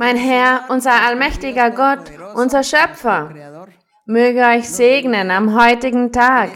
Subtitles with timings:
[0.00, 3.34] Mein Herr, unser allmächtiger Gott, unser Schöpfer,
[4.06, 6.52] möge euch segnen am heutigen Tag.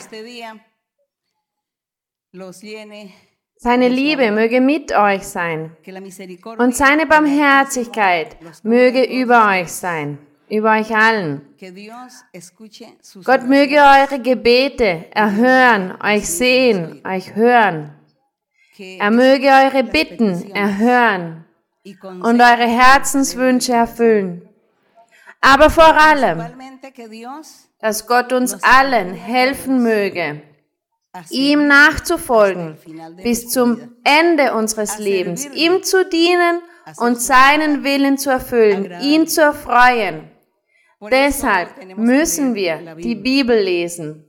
[3.57, 5.77] Seine Liebe möge mit euch sein
[6.57, 10.16] und seine Barmherzigkeit möge über euch sein,
[10.48, 11.42] über euch allen.
[13.24, 17.92] Gott möge eure Gebete erhören, euch sehen, euch hören.
[18.79, 21.43] Er möge eure Bitten erhören
[22.03, 24.48] und eure Herzenswünsche erfüllen.
[25.40, 26.43] Aber vor allem,
[27.79, 30.43] dass Gott uns allen helfen möge,
[31.29, 32.78] ihm nachzufolgen
[33.22, 36.62] bis zum Ende unseres Lebens, ihm zu dienen
[36.97, 40.30] und seinen Willen zu erfüllen, ihn zu erfreuen.
[41.11, 44.25] Deshalb müssen wir die Bibel lesen.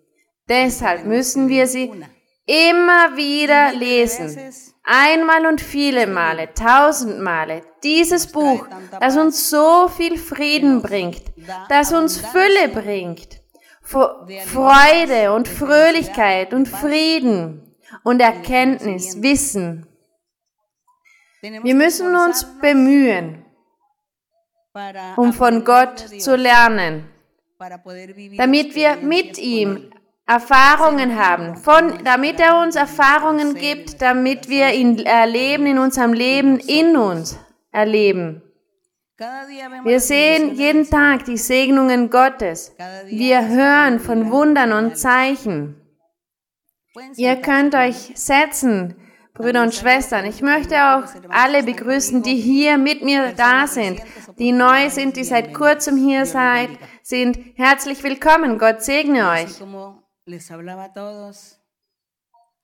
[0.49, 1.91] Deshalb müssen wir sie
[2.45, 4.51] immer wieder lesen.
[4.85, 7.63] Einmal und viele Male, tausend Male.
[7.83, 8.67] Dieses Buch,
[8.99, 11.23] das uns so viel Frieden bringt,
[11.69, 13.41] das uns Fülle bringt,
[13.81, 19.87] Freude und Fröhlichkeit und Frieden und Erkenntnis, Wissen.
[21.41, 23.45] Wir müssen uns bemühen,
[25.15, 27.09] um von Gott zu lernen,
[28.37, 29.91] damit wir mit ihm
[30.27, 36.57] Erfahrungen haben, von, damit er uns Erfahrungen gibt, damit wir ihn erleben in unserem Leben,
[36.59, 37.37] in uns
[37.71, 38.41] erleben.
[39.83, 42.75] Wir sehen jeden Tag die Segnungen Gottes.
[43.05, 45.79] Wir hören von Wundern und Zeichen.
[47.15, 48.95] Ihr könnt euch setzen,
[49.33, 50.25] Brüder und Schwestern.
[50.25, 54.01] Ich möchte auch alle begrüßen, die hier mit mir da sind,
[54.39, 56.69] die neu sind, die seit kurzem hier seid,
[57.03, 57.37] sind.
[57.55, 58.57] Herzlich willkommen.
[58.57, 59.61] Gott segne euch.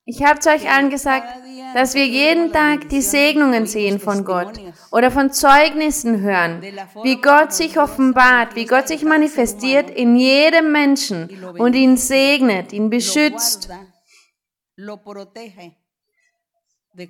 [0.03, 1.27] Ich habe zu euch allen gesagt,
[1.75, 4.59] dass wir jeden Tag die Segnungen sehen von Gott
[4.91, 6.63] oder von Zeugnissen hören,
[7.03, 12.89] wie Gott sich offenbart, wie Gott sich manifestiert in jedem Menschen und ihn segnet, ihn
[12.89, 13.69] beschützt.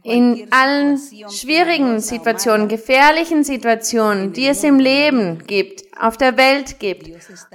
[0.04, 7.10] In allen schwierigen Situationen, gefährlichen Situationen, die es im Leben gibt, auf der Welt gibt.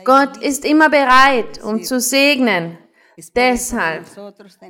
[0.04, 2.78] Gott ist immer bereit, um zu segnen,
[3.34, 4.04] Deshalb,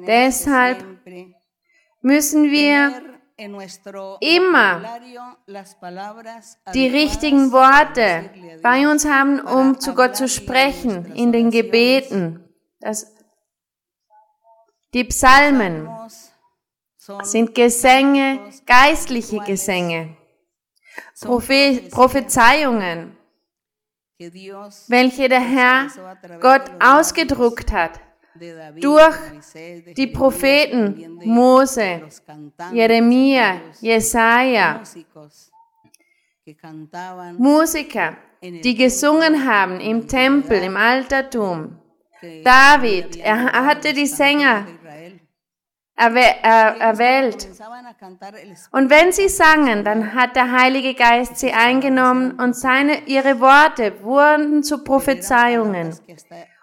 [0.07, 0.85] deshalb
[2.01, 3.03] müssen wir
[4.21, 5.01] immer
[6.73, 8.31] die richtigen Worte
[8.63, 12.49] bei uns haben, um zu Gott zu sprechen in den Gebeten.
[12.79, 13.13] Das,
[14.95, 15.89] die Psalmen
[17.23, 20.17] sind Gesänge, geistliche Gesänge,
[21.21, 23.17] Prophe Prophezeiungen,
[24.89, 25.89] welche der Herr
[26.41, 28.06] Gott ausgedruckt hat
[28.81, 29.17] durch
[29.97, 32.03] die Propheten Mose,
[32.73, 34.83] Jeremia, Jesaja,
[37.39, 41.79] Musiker, die gesungen haben im Tempel, im Altertum.
[42.45, 44.67] David, er hatte die Sänger
[45.97, 47.49] erwählt.
[48.71, 54.03] Und wenn sie sangen, dann hat der Heilige Geist sie eingenommen und seine, ihre Worte
[54.03, 55.99] wurden zu Prophezeiungen.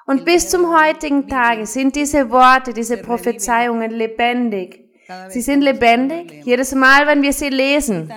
[0.05, 4.83] Und bis zum heutigen Tage sind diese Worte, diese Prophezeiungen lebendig.
[5.29, 8.11] Sie sind lebendig jedes Mal, wenn wir sie lesen.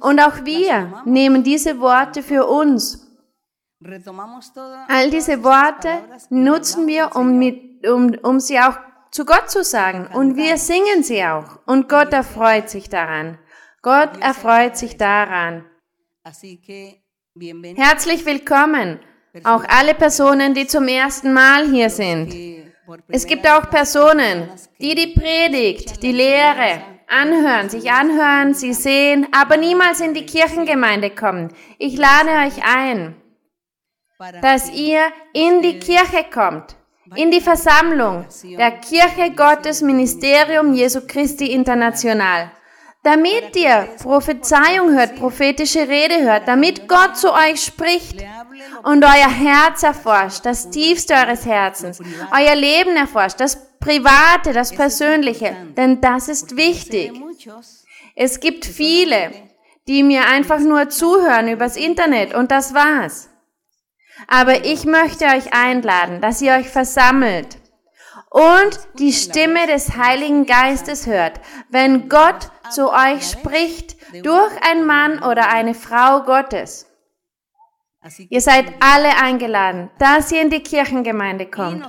[0.00, 3.00] Und auch wir nehmen diese Worte für uns.
[4.88, 5.90] All diese Worte
[6.30, 8.76] nutzen wir, um, mit, um, um sie auch
[9.10, 10.08] zu Gott zu sagen.
[10.14, 11.58] Und wir singen sie auch.
[11.66, 13.38] Und Gott erfreut sich daran.
[13.82, 15.64] Gott erfreut sich daran.
[17.76, 19.00] Herzlich willkommen
[19.42, 22.32] auch alle Personen, die zum ersten Mal hier sind.
[23.08, 29.56] Es gibt auch Personen, die die Predigt, die Lehre anhören, sich anhören, sie sehen, aber
[29.56, 31.52] niemals in die Kirchengemeinde kommen.
[31.78, 33.16] Ich lade euch ein,
[34.40, 35.00] dass ihr
[35.32, 36.76] in die Kirche kommt,
[37.16, 42.50] in die Versammlung der Kirche Gottes Ministerium Jesu Christi International
[43.04, 48.24] damit ihr Prophezeiung hört, prophetische Rede hört, damit Gott zu euch spricht
[48.82, 52.00] und euer Herz erforscht, das tiefste eures Herzens,
[52.32, 57.12] euer Leben erforscht, das private, das persönliche, denn das ist wichtig.
[58.16, 59.30] Es gibt viele,
[59.86, 63.28] die mir einfach nur zuhören übers Internet und das war's.
[64.28, 67.58] Aber ich möchte euch einladen, dass ihr euch versammelt
[68.30, 75.22] und die Stimme des Heiligen Geistes hört, wenn Gott zu euch spricht durch einen Mann
[75.22, 76.86] oder eine Frau Gottes.
[78.28, 81.86] Ihr seid alle eingeladen, dass ihr in die Kirchengemeinde kommt.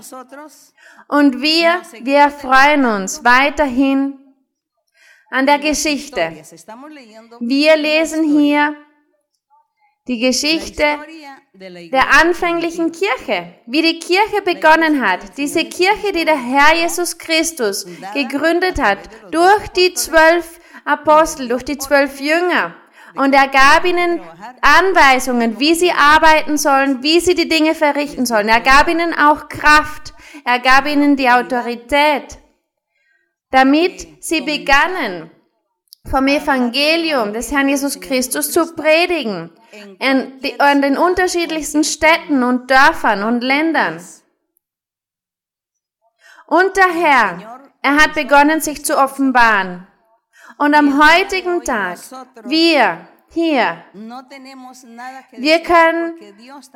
[1.07, 4.17] Und wir, wir freuen uns weiterhin
[5.29, 6.31] an der Geschichte.
[7.39, 8.75] Wir lesen hier
[10.07, 10.83] die Geschichte
[11.53, 15.37] der anfänglichen Kirche, wie die Kirche begonnen hat.
[15.37, 18.99] Diese Kirche, die der Herr Jesus Christus gegründet hat,
[19.31, 22.75] durch die zwölf Apostel, durch die zwölf Jünger.
[23.15, 24.21] Und er gab ihnen
[24.61, 28.49] Anweisungen, wie sie arbeiten sollen, wie sie die Dinge verrichten sollen.
[28.49, 30.13] Er gab ihnen auch Kraft.
[30.43, 32.37] Er gab ihnen die Autorität,
[33.51, 35.31] damit sie begannen,
[36.09, 39.49] vom Evangelium des Herrn Jesus Christus zu predigen
[39.99, 43.99] in, in den unterschiedlichsten Städten und Dörfern und Ländern.
[46.47, 49.87] Und der Herr, er hat begonnen, sich zu offenbaren.
[50.57, 51.97] Und am heutigen Tag,
[52.45, 53.83] wir, hier.
[55.31, 56.13] Wir können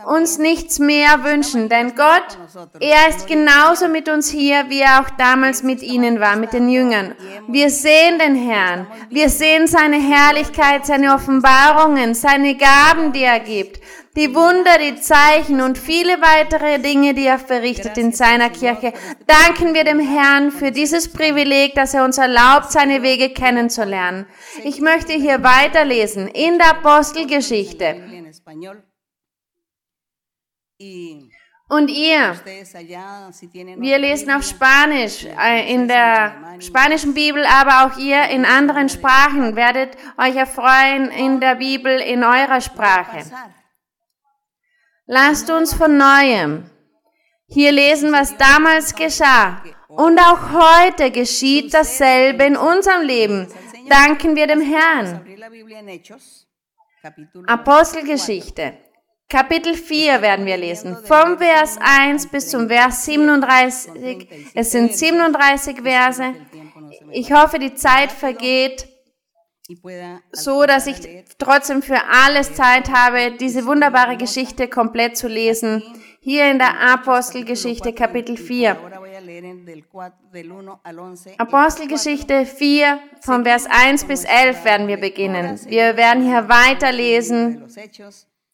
[0.06, 2.38] uns nichts mehr wünschen, denn Gott,
[2.82, 6.68] er ist genauso mit uns hier, wie er auch damals mit ihnen war, mit den
[6.70, 7.16] Jüngern.
[7.48, 13.80] Wir sehen den Herrn, wir sehen seine Herrlichkeit, seine Offenbarungen, seine Gaben, die er gibt
[14.16, 18.94] die Wunder, die Zeichen und viele weitere Dinge, die er verrichtet in seiner Kirche.
[19.28, 24.26] Danken wir dem Herrn für dieses Privileg, dass er uns erlaubt, seine Wege kennenzulernen.
[24.64, 27.96] Ich möchte hier weiterlesen in der Apostelgeschichte.
[31.72, 32.34] Und ihr,
[33.78, 39.56] wir lesen auf Spanisch äh, in der spanischen Bibel, aber auch ihr in anderen Sprachen
[39.56, 43.24] werdet euch erfreuen in der Bibel in eurer Sprache.
[45.12, 46.70] Lasst uns von neuem
[47.48, 49.64] hier lesen, was damals geschah.
[49.88, 53.48] Und auch heute geschieht dasselbe in unserem Leben.
[53.90, 55.26] Danken wir dem Herrn.
[57.48, 58.78] Apostelgeschichte.
[59.28, 64.28] Kapitel 4 werden wir lesen, vom Vers 1 bis zum Vers 37.
[64.54, 66.36] Es sind 37 Verse.
[67.12, 68.88] Ich hoffe, die Zeit vergeht
[70.32, 70.98] so dass ich
[71.38, 75.84] trotzdem für alles Zeit habe, diese wunderbare Geschichte komplett zu lesen.
[76.22, 78.78] Hier in der Apostelgeschichte Kapitel 4.
[81.38, 85.60] Apostelgeschichte 4 von Vers 1 bis 11 werden wir beginnen.
[85.68, 87.64] Wir werden hier weiterlesen,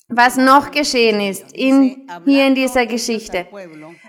[0.07, 3.47] was noch geschehen ist in, hier in dieser Geschichte.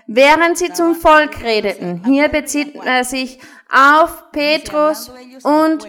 [0.07, 3.39] Während sie zum Volk redeten, hier bezieht er sich
[3.69, 5.11] auf Petrus
[5.43, 5.87] und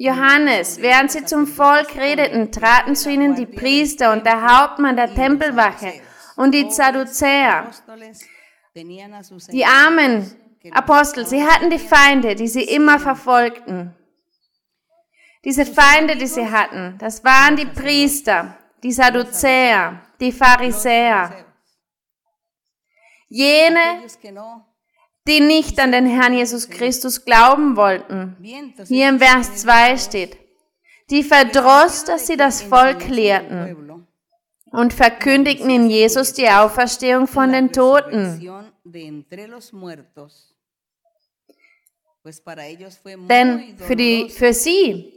[0.00, 5.12] Johannes, während sie zum Volk redeten, traten zu ihnen die Priester und der Hauptmann der
[5.12, 5.92] Tempelwache
[6.36, 7.68] und die Sadduzäer.
[8.74, 10.36] Die armen
[10.70, 13.92] Apostel, sie hatten die Feinde, die sie immer verfolgten.
[15.44, 21.44] Diese Feinde, die sie hatten, das waren die Priester, die Sadduzäer, die Pharisäer.
[23.28, 24.04] Jene,
[25.28, 28.36] die nicht an den Herrn Jesus Christus glauben wollten.
[28.86, 30.38] Hier im Vers 2 steht,
[31.10, 34.06] die verdross, dass sie das Volk lehrten
[34.70, 38.40] und verkündigten in Jesus die Auferstehung von den Toten.
[43.28, 45.12] Denn für, die, für sie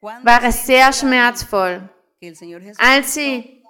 [0.00, 1.88] war es sehr schmerzvoll,
[2.78, 3.61] als sie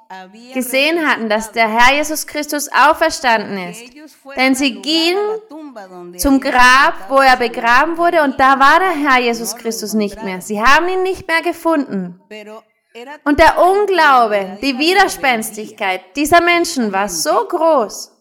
[0.53, 3.83] gesehen hatten, dass der Herr Jesus Christus auferstanden ist.
[4.37, 5.19] Denn sie gingen
[6.19, 10.41] zum Grab, wo er begraben wurde, und da war der Herr Jesus Christus nicht mehr.
[10.41, 12.21] Sie haben ihn nicht mehr gefunden.
[13.25, 18.13] Und der Unglaube, die Widerspenstigkeit dieser Menschen war so groß,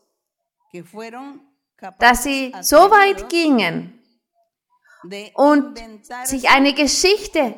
[1.99, 4.00] dass sie so weit gingen,
[5.33, 5.81] und
[6.25, 7.55] sich eine Geschichte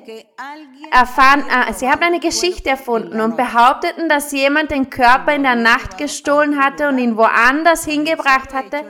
[0.92, 5.56] erfahren, äh, sie haben eine Geschichte erfunden und behaupteten, dass jemand den Körper in der
[5.56, 8.86] Nacht gestohlen hatte und ihn woanders hingebracht hatte,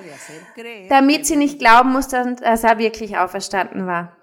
[0.89, 4.15] damit sie nicht glauben mussten, dass er wirklich auferstanden war.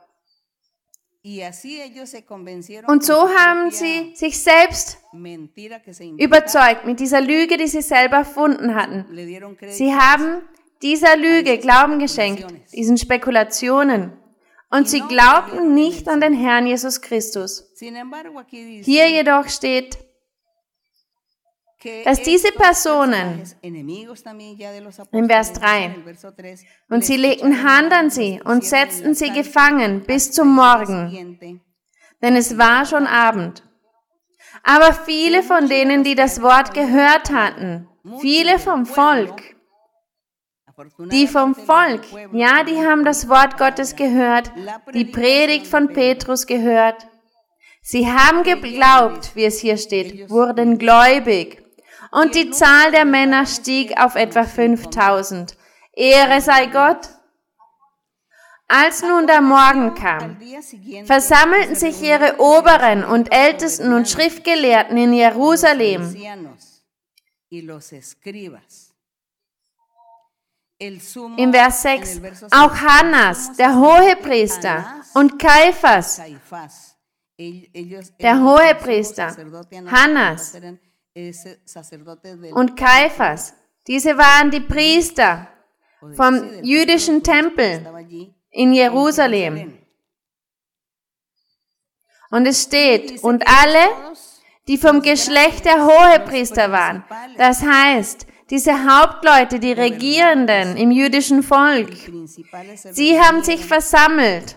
[2.87, 4.99] Und so haben sie sich selbst
[6.17, 9.05] überzeugt mit dieser Lüge, die sie selber erfunden hatten.
[9.69, 10.43] Sie haben
[10.81, 14.13] dieser Lüge Glauben geschenkt, diesen Spekulationen.
[14.71, 17.73] Und sie glaubten nicht an den Herrn Jesus Christus.
[17.79, 19.99] Hier jedoch steht,
[22.05, 25.97] dass diese Personen, im Vers 3,
[26.91, 31.61] und sie legten Hand an sie und setzten sie gefangen bis zum Morgen,
[32.23, 33.65] denn es war schon Abend.
[34.63, 37.89] Aber viele von denen, die das Wort gehört hatten,
[38.21, 39.57] viele vom Volk,
[40.99, 44.53] die vom Volk, ja, die haben das Wort Gottes gehört,
[44.95, 47.07] die Predigt von Petrus gehört.
[47.83, 51.63] Sie haben geglaubt, wie es hier steht, wurden gläubig.
[52.13, 55.57] Und die Zahl der Männer stieg auf etwa 5000.
[55.93, 57.09] Ehre sei Gott.
[58.69, 60.37] Als nun der Morgen kam,
[61.05, 66.15] versammelten sich ihre Oberen und Ältesten und Schriftgelehrten in Jerusalem.
[70.81, 72.21] Im Vers 6,
[72.53, 76.23] auch Hannas, der Hohepriester, und Kaiphas,
[77.39, 79.37] der Hohepriester,
[79.91, 80.57] Hannas
[82.53, 83.55] und Kaiphas,
[83.87, 85.49] diese waren die Priester
[86.17, 89.79] vom jüdischen Tempel in Jerusalem.
[92.31, 94.15] Und es steht, und alle,
[94.67, 97.05] die vom Geschlecht der Hohepriester waren,
[97.37, 101.91] das heißt, diese Hauptleute, die Regierenden im jüdischen Volk,
[102.91, 104.57] sie haben sich versammelt,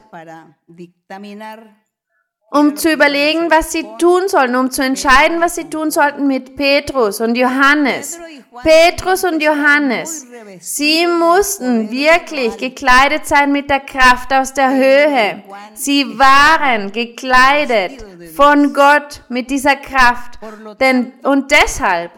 [2.49, 6.55] um zu überlegen, was sie tun sollen, um zu entscheiden, was sie tun sollten mit
[6.55, 8.19] Petrus und Johannes.
[8.61, 10.27] Petrus und Johannes,
[10.59, 15.43] sie mussten wirklich gekleidet sein mit der Kraft aus der Höhe.
[15.73, 20.37] Sie waren gekleidet von Gott mit dieser Kraft.
[20.79, 22.11] Denn, und deshalb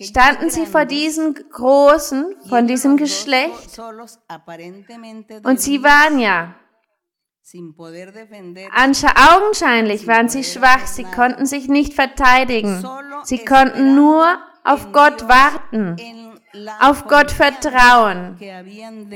[0.00, 3.78] standen sie vor diesen Großen, von diesem Geschlecht,
[5.44, 6.54] und sie waren ja
[9.36, 12.82] Augenscheinlich waren sie schwach, sie konnten sich nicht verteidigen.
[13.24, 15.96] Sie konnten nur auf Gott warten,
[16.80, 18.38] auf Gott vertrauen.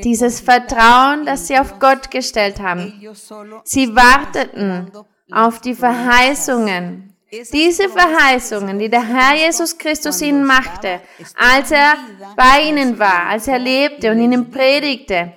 [0.05, 2.93] Dieses Vertrauen, das sie auf Gott gestellt haben.
[3.65, 4.93] Sie warteten
[5.31, 11.01] auf die Verheißungen diese Verheißungen, die der Herr Jesus Christus ihnen machte,
[11.37, 11.95] als er
[12.35, 15.35] bei ihnen war, als er lebte und ihnen predigte,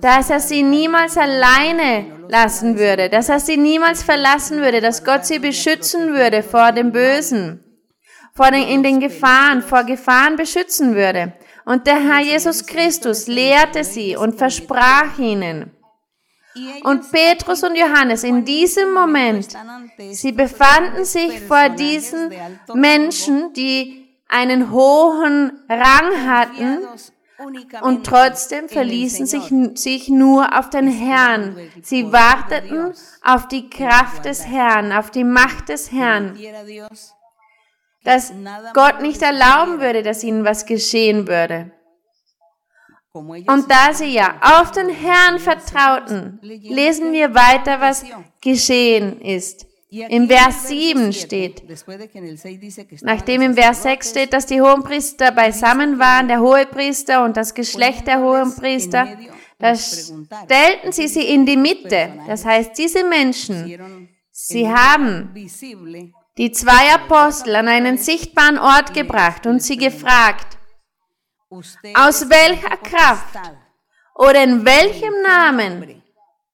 [0.00, 5.26] dass er sie niemals alleine lassen würde, dass er sie niemals verlassen würde, dass Gott
[5.26, 7.64] sie beschützen würde vor dem Bösen,
[8.32, 11.32] vor den, in den Gefahren, vor Gefahren beschützen würde.
[11.64, 15.73] Und der Herr Jesus Christus lehrte sie und versprach ihnen,
[16.84, 19.56] und Petrus und Johannes in diesem Moment,
[20.12, 22.32] sie befanden sich vor diesen
[22.74, 26.78] Menschen, die einen hohen Rang hatten
[27.82, 31.56] und trotzdem verließen sich, sich nur auf den Herrn.
[31.82, 32.92] Sie warteten
[33.22, 36.38] auf die Kraft des Herrn, auf die Macht des Herrn,
[38.04, 38.32] dass
[38.74, 41.72] Gott nicht erlauben würde, dass ihnen was geschehen würde.
[43.14, 48.04] Und da sie ja auf den Herrn vertrauten, lesen wir weiter, was
[48.40, 49.66] geschehen ist.
[49.88, 51.62] Im Vers 7 steht,
[53.02, 58.08] nachdem im Vers 6 steht, dass die Hohenpriester beisammen waren, der Hohepriester und das Geschlecht
[58.08, 59.06] der Hohenpriester,
[59.60, 62.12] da stellten sie sie in die Mitte.
[62.26, 65.32] Das heißt, diese Menschen, sie haben
[66.36, 70.58] die zwei Apostel an einen sichtbaren Ort gebracht und sie gefragt,
[71.94, 73.38] aus welcher Kraft
[74.14, 76.02] oder in welchem Namen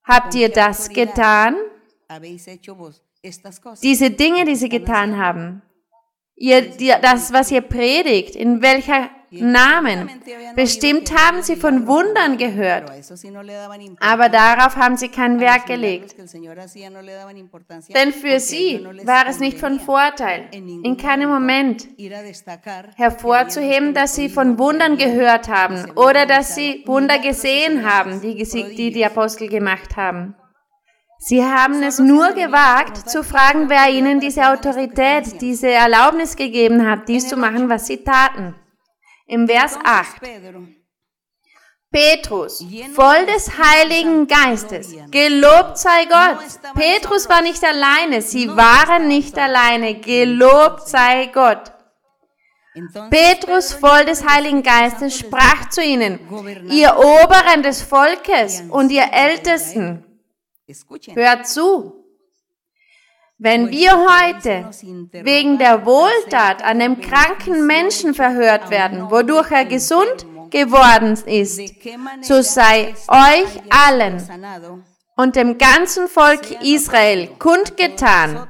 [0.04, 1.56] habt ihr das getan?
[3.82, 5.62] Diese Dinge, die sie getan haben.
[6.34, 6.70] Ihr,
[7.02, 10.10] das, was ihr predigt, in welcher Namen.
[10.56, 12.90] Bestimmt haben sie von Wundern gehört,
[14.00, 16.16] aber darauf haben sie kein Werk gelegt.
[17.94, 21.88] Denn für sie war es nicht von Vorteil, in keinem Moment
[22.96, 28.90] hervorzuheben, dass sie von Wundern gehört haben oder dass sie Wunder gesehen haben, die die,
[28.90, 30.34] die Apostel gemacht haben.
[31.22, 37.08] Sie haben es nur gewagt, zu fragen, wer ihnen diese Autorität, diese Erlaubnis gegeben hat,
[37.08, 38.54] dies zu machen, was sie taten
[39.30, 40.22] im Vers 8.
[41.92, 46.38] Petrus, voll des Heiligen Geistes, gelobt sei Gott.
[46.74, 51.72] Petrus war nicht alleine, sie waren nicht alleine, gelobt sei Gott.
[53.10, 56.20] Petrus, voll des Heiligen Geistes, sprach zu ihnen,
[56.70, 60.04] ihr Oberen des Volkes und ihr Ältesten,
[61.14, 61.99] hört zu,
[63.40, 64.70] wenn wir heute
[65.12, 71.58] wegen der Wohltat an dem kranken Menschen verhört werden, wodurch er gesund geworden ist,
[72.20, 74.22] so sei euch allen
[75.16, 78.46] und dem ganzen Volk Israel kundgetan,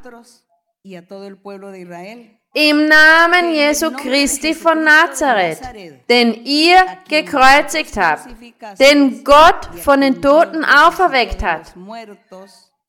[2.52, 5.60] im Namen Jesu Christi von Nazareth,
[6.08, 6.78] den ihr
[7.08, 8.26] gekreuzigt habt,
[8.80, 11.74] den Gott von den Toten auferweckt hat,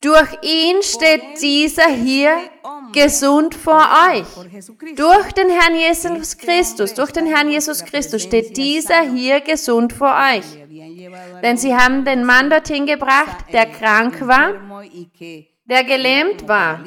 [0.02, 2.38] durch ihn steht dieser hier
[2.92, 4.26] gesund vor euch.
[4.96, 10.14] Durch den Herrn Jesus Christus, durch den Herrn Jesus Christus steht dieser hier gesund vor
[10.34, 10.46] euch.
[11.44, 14.54] Denn sie haben den Mann dorthin gebracht, der krank war,
[15.72, 16.82] der gelähmt war,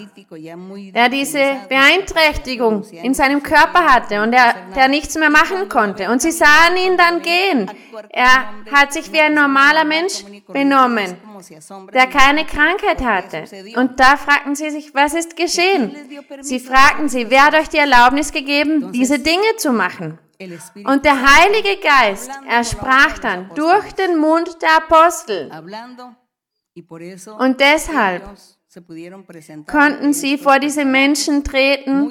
[0.94, 6.10] der diese Beeinträchtigung in seinem Körper hatte und der, der nichts mehr machen konnte.
[6.10, 7.70] Und sie sahen ihn dann gehen.
[8.10, 11.16] Er hat sich wie ein normaler Mensch benommen,
[11.94, 13.44] der keine Krankheit hatte.
[13.76, 15.96] Und da fragten sie sich, was ist geschehen?
[16.42, 20.18] Sie fragten sie, wer hat euch die Erlaubnis gegeben, diese Dinge zu machen?
[20.84, 25.50] Und der Heilige Geist, er sprach dann durch den Mund der Apostel.
[27.38, 28.28] Und deshalb
[29.66, 32.10] konnten sie vor diese Menschen treten,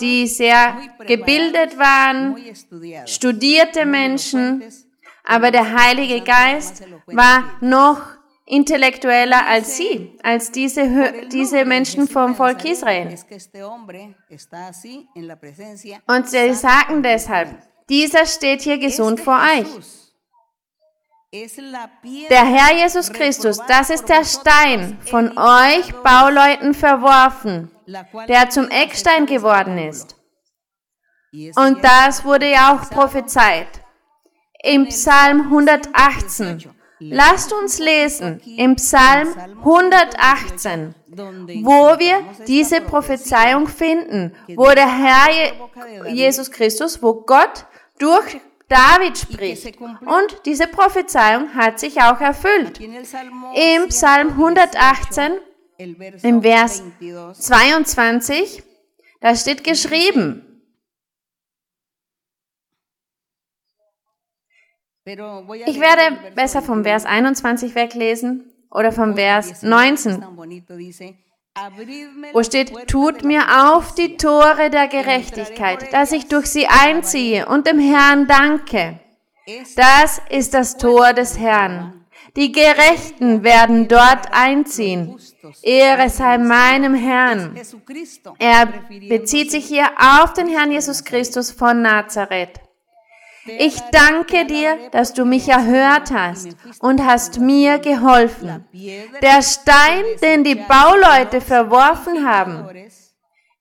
[0.00, 0.76] die sehr
[1.06, 2.36] gebildet waren,
[3.06, 4.62] studierte Menschen,
[5.24, 8.00] aber der Heilige Geist war noch
[8.46, 13.14] intellektueller als sie, als diese, diese Menschen vom Volk Israel.
[16.06, 17.48] Und sie sagen deshalb,
[17.88, 19.99] dieser steht hier gesund vor euch.
[21.32, 27.70] Der Herr Jesus Christus, das ist der Stein, von euch Bauleuten verworfen,
[28.26, 30.16] der zum Eckstein geworden ist.
[31.54, 33.68] Und das wurde ja auch prophezeit.
[34.64, 36.64] Im Psalm 118.
[36.98, 39.28] Lasst uns lesen im Psalm
[39.60, 40.94] 118,
[41.62, 47.66] wo wir diese Prophezeiung finden, wo der Herr Jesus Christus, wo Gott
[48.00, 49.80] durch David spricht.
[49.80, 52.80] Und diese Prophezeiung hat sich auch erfüllt.
[52.80, 55.32] Im Psalm 118,
[56.22, 56.82] im Vers
[57.32, 58.62] 22,
[59.20, 60.46] da steht geschrieben,
[65.04, 70.24] ich werde besser vom Vers 21 weglesen oder vom Vers 19
[72.32, 77.66] wo steht, tut mir auf die Tore der Gerechtigkeit, dass ich durch sie einziehe und
[77.66, 79.00] dem Herrn danke.
[79.76, 82.04] Das ist das Tor des Herrn.
[82.36, 85.18] Die Gerechten werden dort einziehen.
[85.62, 87.58] Ehre sei meinem Herrn.
[88.38, 88.66] Er
[89.08, 92.60] bezieht sich hier auf den Herrn Jesus Christus von Nazareth.
[93.46, 98.64] Ich danke dir, dass du mich erhört hast und hast mir geholfen.
[99.22, 102.68] Der Stein, den die Bauleute verworfen haben,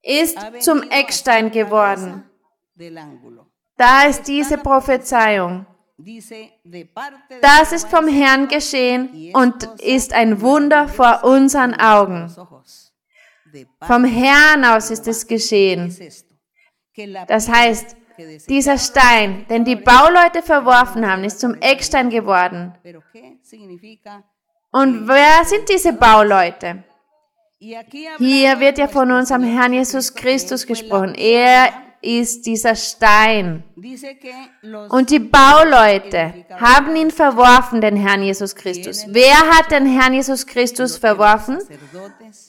[0.01, 2.23] ist zum Eckstein geworden.
[3.77, 5.65] Da ist diese Prophezeiung.
[7.41, 12.33] Das ist vom Herrn geschehen und ist ein Wunder vor unseren Augen.
[13.81, 15.95] Vom Herrn aus ist es geschehen.
[17.27, 17.95] Das heißt,
[18.47, 22.73] dieser Stein, den die Bauleute verworfen haben, ist zum Eckstein geworden.
[24.71, 26.83] Und wer sind diese Bauleute?
[27.59, 31.13] Hier wird ja von unserem Herrn Jesus Christus gesprochen.
[31.15, 31.69] Er
[32.01, 33.63] ist dieser Stein.
[34.89, 39.05] Und die Bauleute haben ihn verworfen, den Herrn Jesus Christus.
[39.07, 41.59] Wer hat den Herrn Jesus Christus verworfen?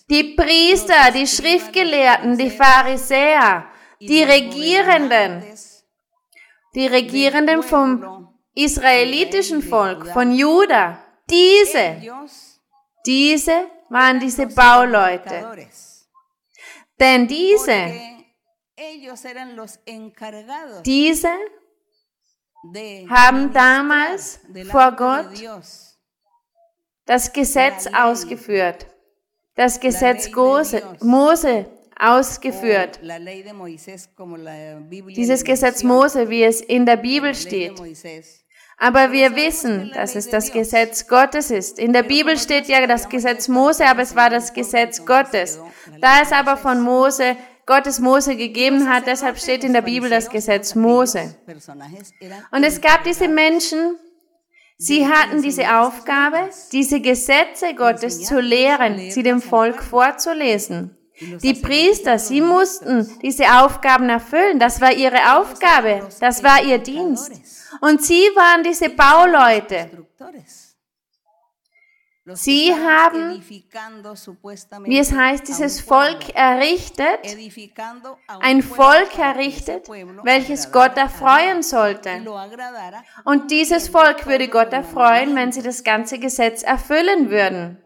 [0.08, 3.64] Die Priester, die Schriftgelehrten, die Pharisäer
[4.00, 5.44] die Regierenden,
[6.74, 11.96] die Regierenden vom israelitischen Volk, von Juda, diese,
[13.06, 15.68] diese waren diese Bauleute.
[16.98, 17.92] Denn diese,
[20.84, 21.28] diese
[23.08, 25.28] haben damals vor Gott
[27.06, 28.86] das Gesetz ausgeführt,
[29.54, 30.30] das Gesetz
[31.00, 33.00] Mose ausgeführt.
[35.16, 37.80] Dieses Gesetz Mose, wie es in der Bibel steht.
[38.82, 41.78] Aber wir wissen, dass es das Gesetz Gottes ist.
[41.78, 45.60] In der Bibel steht ja das Gesetz Mose, aber es war das Gesetz Gottes.
[46.00, 47.36] Da es aber von Mose,
[47.66, 51.36] Gottes Mose gegeben hat, deshalb steht in der Bibel das Gesetz Mose.
[52.50, 53.96] Und es gab diese Menschen,
[54.78, 60.96] sie hatten diese Aufgabe, diese Gesetze Gottes zu lehren, sie dem Volk vorzulesen.
[61.20, 64.58] Die Priester, sie mussten diese Aufgaben erfüllen.
[64.58, 66.08] Das war ihre Aufgabe.
[66.18, 67.32] Das war ihr Dienst.
[67.80, 69.90] Und sie waren diese Bauleute.
[72.34, 73.42] Sie haben,
[74.84, 77.20] wie es heißt, dieses Volk errichtet,
[78.40, 82.10] ein Volk errichtet, welches Gott erfreuen sollte.
[83.24, 87.78] Und dieses Volk würde Gott erfreuen, wenn sie das ganze Gesetz erfüllen würden.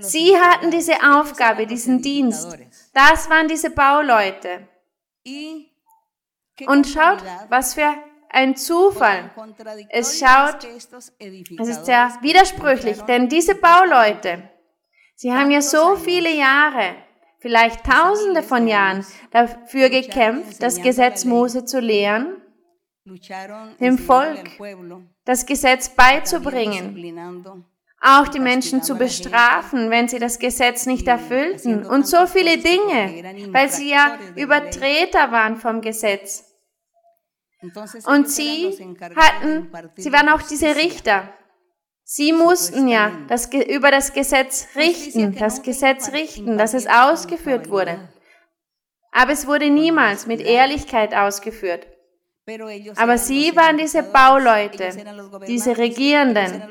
[0.00, 2.58] Sie hatten diese Aufgabe, diesen Dienst.
[2.92, 4.68] Das waren diese Bauleute.
[6.66, 7.94] Und schaut, was für
[8.30, 9.30] ein Zufall.
[9.90, 14.50] Es schaut, es ist sehr widersprüchlich, denn diese Bauleute,
[15.14, 16.96] sie haben ja so viele Jahre,
[17.38, 22.42] vielleicht tausende von Jahren dafür gekämpft, das Gesetz Mose zu lehren,
[23.80, 24.50] dem Volk
[25.24, 26.96] das Gesetz beizubringen
[28.00, 31.84] auch die Menschen zu bestrafen, wenn sie das Gesetz nicht erfüllten.
[31.84, 36.44] und so viele Dinge, weil sie ja Übertreter waren vom Gesetz.
[38.06, 38.72] Und sie
[39.16, 41.32] hatten, sie waren auch diese Richter.
[42.04, 48.08] Sie mussten ja das, über das Gesetz richten, das Gesetz richten, dass es ausgeführt wurde.
[49.10, 51.86] Aber es wurde niemals mit Ehrlichkeit ausgeführt.
[52.96, 54.90] Aber sie waren diese Bauleute,
[55.46, 56.62] diese Regierenden,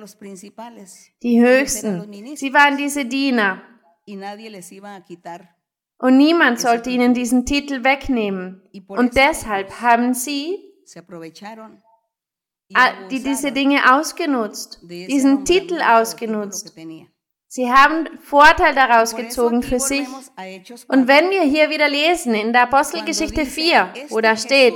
[1.22, 2.36] die Höchsten.
[2.36, 3.62] Sie waren diese Diener.
[6.00, 8.62] Und niemand sollte ihnen diesen Titel wegnehmen.
[8.88, 10.58] Und deshalb haben sie
[13.10, 16.76] die diese Dinge ausgenutzt, diesen Titel ausgenutzt.
[17.50, 20.06] Sie haben Vorteil daraus gezogen für sich.
[20.90, 24.74] Und wenn wir hier wieder lesen in der Apostelgeschichte 4, wo da steht,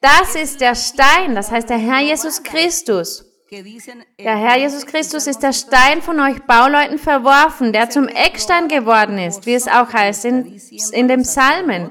[0.00, 3.26] das ist der Stein, das heißt der Herr Jesus Christus.
[3.52, 9.18] Der Herr Jesus Christus ist der Stein von euch Bauleuten verworfen, der zum Eckstein geworden
[9.18, 10.60] ist, wie es auch heißt in,
[10.92, 11.90] in dem Psalmen.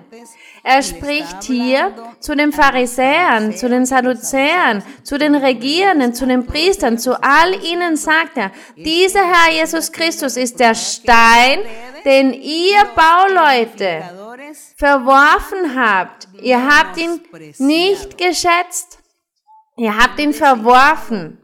[0.63, 6.97] Er spricht hier zu den Pharisäern, zu den Sadduzäern, zu den Regierenden, zu den Priestern,
[6.97, 11.59] zu all ihnen sagt er, dieser Herr Jesus Christus ist der Stein,
[12.05, 14.18] den ihr Bauleute
[14.75, 16.27] verworfen habt.
[16.41, 17.21] Ihr habt ihn
[17.57, 18.99] nicht geschätzt.
[19.77, 21.37] Ihr habt ihn verworfen.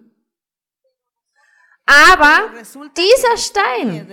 [1.86, 2.52] Aber
[2.98, 4.08] dieser Stein,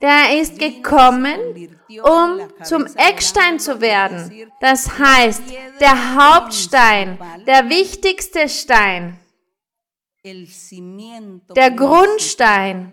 [0.00, 4.50] der ist gekommen, um zum Eckstein zu werden.
[4.60, 5.42] Das heißt,
[5.80, 9.18] der Hauptstein, der wichtigste Stein,
[10.24, 12.92] der Grundstein,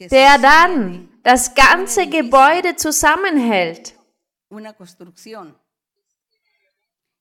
[0.00, 3.94] der dann das ganze Gebäude zusammenhält.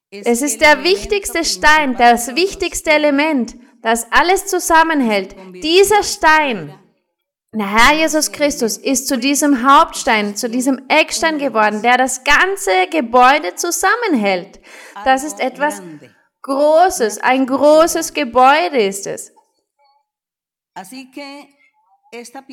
[0.09, 5.35] Es ist der wichtigste Stein, das wichtigste Element, das alles zusammenhält.
[5.63, 6.77] Dieser Stein
[7.53, 12.87] der Herr Jesus Christus ist zu diesem Hauptstein, zu diesem Eckstein geworden, der das ganze
[12.89, 14.61] Gebäude zusammenhält.
[15.03, 15.81] Das ist etwas
[16.43, 19.33] Großes, ein großes Gebäude ist es.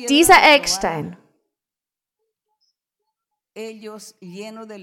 [0.09, 1.17] Dieser Eckstein,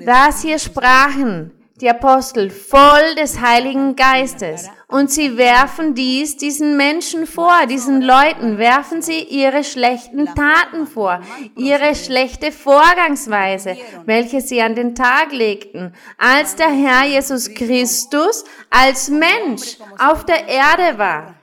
[0.05, 4.71] das hier sprachen die Apostel voll des Heiligen Geistes.
[4.89, 11.21] Und sie werfen dies diesen Menschen vor, diesen Leuten, werfen sie ihre schlechten Taten vor,
[11.57, 19.11] ihre schlechte Vorgangsweise, welche sie an den Tag legten, als der Herr Jesus Christus als
[19.11, 21.36] Mensch auf der Erde war.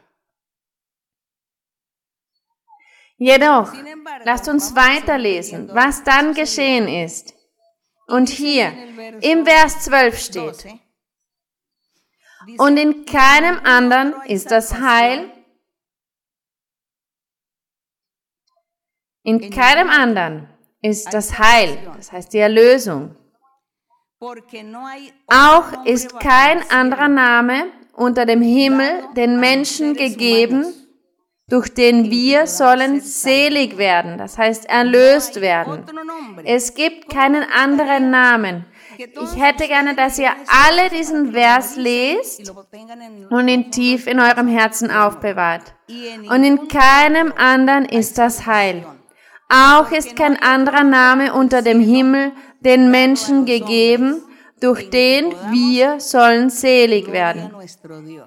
[3.23, 3.71] Jedoch,
[4.25, 7.33] lasst uns weiterlesen, was dann geschehen ist.
[8.05, 8.73] Und hier
[9.21, 10.65] im Vers 12 steht,
[12.57, 15.31] und in keinem anderen ist das Heil,
[19.23, 20.49] in keinem anderen
[20.81, 23.15] ist das Heil, das heißt die Erlösung.
[25.27, 30.82] Auch ist kein anderer Name unter dem Himmel den Menschen gegeben,
[31.53, 35.85] durch den wir sollen selig werden, das heißt erlöst werden.
[36.45, 38.65] Es gibt keinen anderen Namen.
[38.97, 42.51] Ich hätte gerne, dass ihr alle diesen Vers lest
[43.29, 45.75] und ihn tief in eurem Herzen aufbewahrt.
[46.27, 48.83] Und in keinem anderen ist das Heil.
[49.47, 54.23] Auch ist kein anderer Name unter dem Himmel den Menschen gegeben,
[54.63, 57.53] durch den wir sollen selig werden.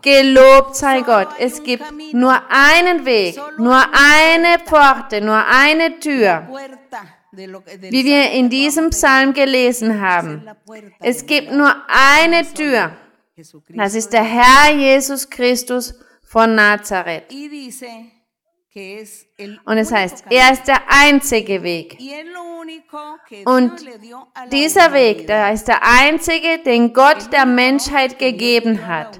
[0.02, 1.28] Gelobt sei Gott.
[1.38, 6.46] Es gibt nur einen Weg, nur eine Pforte, nur eine Tür,
[7.32, 10.42] wie wir in diesem Psalm gelesen haben.
[11.00, 12.90] Es gibt nur eine Tür.
[13.70, 17.32] Das ist der Herr Jesus Christus von Nazareth.
[19.64, 21.98] Und es heißt, er ist der einzige Weg.
[23.46, 23.72] Und
[24.52, 29.18] dieser Weg, der ist der einzige, den Gott der Menschheit gegeben hat.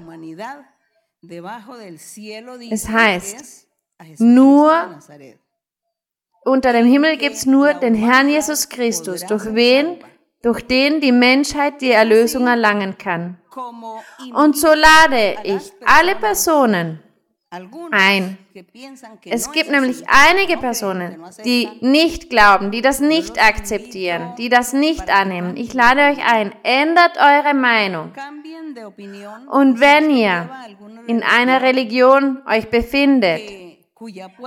[2.71, 3.67] Es heißt,
[4.19, 5.01] nur
[6.45, 9.99] unter dem Himmel gibt es nur den Herrn Jesus Christus, durch wen,
[10.43, 13.41] durch den die Menschheit die Erlösung erlangen kann.
[14.35, 17.03] Und so lade ich alle Personen,
[17.91, 18.39] ein.
[19.25, 25.11] Es gibt nämlich einige Personen, die nicht glauben, die das nicht akzeptieren, die das nicht
[25.11, 25.57] annehmen.
[25.57, 28.13] Ich lade euch ein, ändert eure Meinung.
[29.51, 30.51] Und wenn ihr
[31.07, 33.41] in einer Religion euch befindet,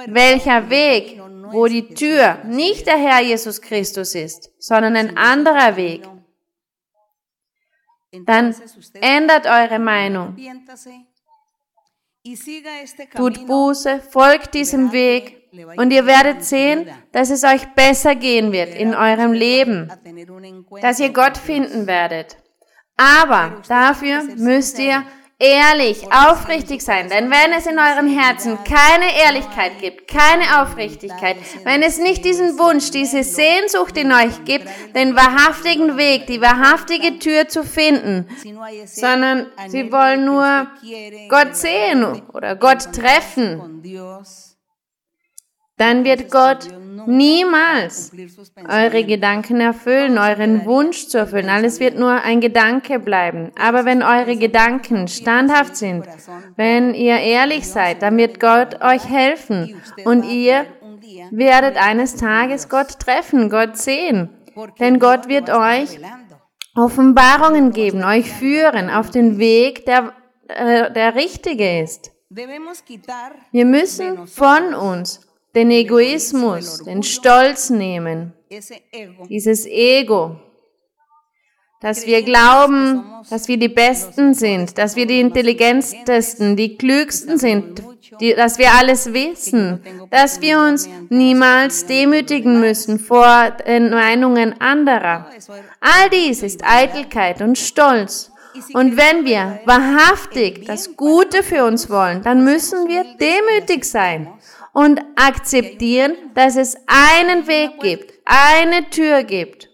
[0.07, 6.07] welcher Weg, wo die Tür nicht der Herr Jesus Christus ist, sondern ein anderer Weg,
[8.25, 8.55] dann
[9.01, 10.35] ändert eure Meinung
[13.15, 18.75] Tut Buße, folgt diesem Weg und ihr werdet sehen, dass es euch besser gehen wird
[18.75, 19.89] in eurem Leben,
[20.81, 22.37] dass ihr Gott finden werdet.
[22.97, 25.05] Aber dafür müsst ihr
[25.39, 27.09] ehrlich, aufrichtig sein.
[27.09, 32.59] Denn wenn es in eurem Herzen keine Ehrlichkeit gibt, keine Aufrichtigkeit, wenn es nicht diesen
[32.59, 38.27] Wunsch, diese Sehnsucht in euch gibt, den wahrhaftigen Weg, die wahrhaftige Tür zu finden,
[38.85, 40.67] sondern sie wollen nur
[41.29, 43.81] Gott sehen oder Gott treffen,
[45.77, 46.67] dann wird Gott
[47.05, 48.11] niemals.
[48.67, 51.49] eure Gedanken erfüllen, euren Wunsch zu erfüllen.
[51.49, 53.51] Alles wird nur ein Gedanke bleiben.
[53.59, 56.05] Aber wenn eure Gedanken standhaft sind,
[56.55, 59.81] wenn ihr ehrlich seid, dann wird Gott euch helfen.
[60.05, 60.65] und ihr
[61.31, 64.29] werdet eines Tages Gott treffen, Gott sehen.
[64.79, 65.99] Denn Gott wird euch
[66.75, 70.13] Offenbarungen geben, euch führen auf den Weg, der,
[70.47, 72.11] äh, der richtige ist.
[73.51, 78.33] Wir müssen von uns den Egoismus, den Stolz nehmen,
[79.29, 80.39] dieses Ego,
[81.81, 87.81] dass wir glauben, dass wir die Besten sind, dass wir die intelligentesten, die klügsten sind,
[88.19, 95.29] die, dass wir alles wissen, dass wir uns niemals demütigen müssen vor den Meinungen anderer.
[95.79, 98.31] All dies ist Eitelkeit und Stolz.
[98.73, 104.27] Und wenn wir wahrhaftig das Gute für uns wollen, dann müssen wir demütig sein
[104.79, 109.67] und akzeptieren, dass es einen Weg gibt, eine Tür gibt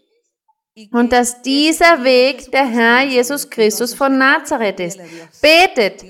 [0.91, 4.99] und dass dieser Weg der Herr Jesus Christus von Nazareth ist.
[5.43, 6.03] Betet,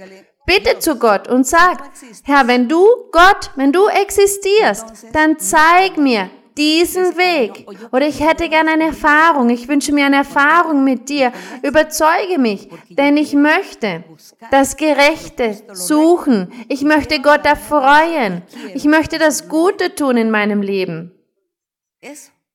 [0.46, 1.92] bittet zu Gott und sagt,
[2.24, 7.68] Herr, wenn du Gott, wenn du existierst, dann zeig mir, diesen Weg.
[7.91, 9.50] Oder ich hätte gerne eine Erfahrung.
[9.50, 11.32] Ich wünsche mir eine Erfahrung mit dir.
[11.63, 14.04] Überzeuge mich, denn ich möchte
[14.52, 16.52] das Gerechte suchen.
[16.70, 18.41] Ich möchte Gott erfreuen.
[18.74, 21.12] Ich möchte das Gute tun in meinem Leben.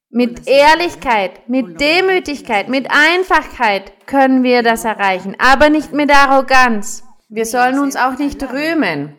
[0.08, 7.04] Mit Ehrlichkeit, mit Demütigkeit, mit Einfachheit können wir das erreichen, aber nicht mit Arroganz.
[7.28, 9.14] Wir sollen uns auch nicht rühmen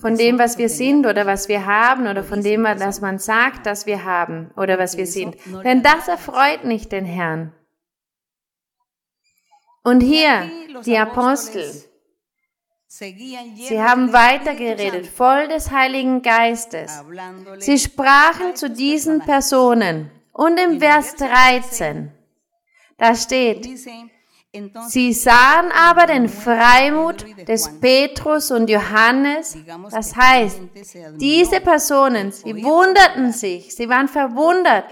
[0.00, 3.66] von dem, was wir sind oder was wir haben oder von dem, was man sagt,
[3.66, 5.36] dass wir haben oder was wir sind.
[5.64, 7.52] Denn das erfreut nicht den Herrn.
[9.82, 10.50] Und hier
[10.84, 11.64] die Apostel,
[12.88, 17.02] sie haben weitergeredet, voll des Heiligen Geistes.
[17.58, 20.10] Sie sprachen zu diesen Personen.
[20.32, 22.12] Und im Vers 13,
[22.98, 23.68] da steht,
[24.88, 29.56] Sie sahen aber den Freimut des Petrus und Johannes.
[29.90, 30.60] Das heißt,
[31.16, 34.86] diese Personen, sie wunderten sich, sie waren verwundert,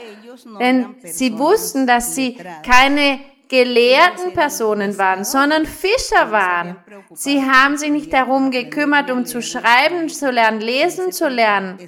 [0.60, 3.18] denn sie wussten, dass sie keine
[3.48, 6.76] gelehrten Personen waren, sondern Fischer waren.
[7.14, 11.78] Sie haben sich nicht darum gekümmert, um zu schreiben zu lernen, lesen zu lernen.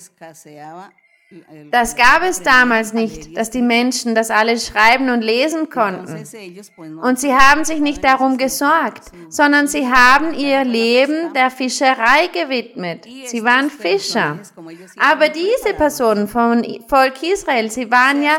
[1.70, 6.24] Das gab es damals nicht, dass die Menschen das alles schreiben und lesen konnten.
[7.00, 13.06] Und sie haben sich nicht darum gesorgt, sondern sie haben ihr Leben der Fischerei gewidmet.
[13.26, 14.40] Sie waren Fischer.
[14.98, 18.36] Aber diese Personen vom Volk Israel, sie waren ja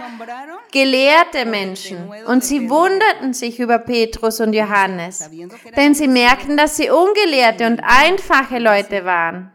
[0.73, 5.29] gelehrte Menschen und sie wunderten sich über Petrus und Johannes,
[5.77, 9.51] denn sie merkten, dass sie ungelehrte und einfache Leute waren.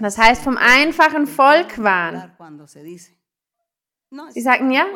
[0.00, 2.32] Das heißt, vom einfachen Volk waren.
[4.30, 4.86] Sie sagten ja,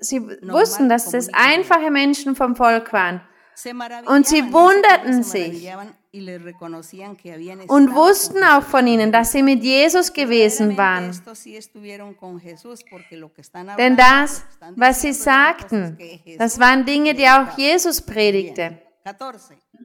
[0.00, 3.20] sie wussten, dass das einfache Menschen vom Volk waren.
[4.06, 5.70] Und sie wunderten sich
[7.68, 11.10] und wussten auch von ihnen, dass sie mit Jesus gewesen waren.
[13.78, 14.44] Denn das,
[14.76, 15.98] was sie sagten,
[16.38, 18.78] das waren Dinge, die auch Jesus predigte.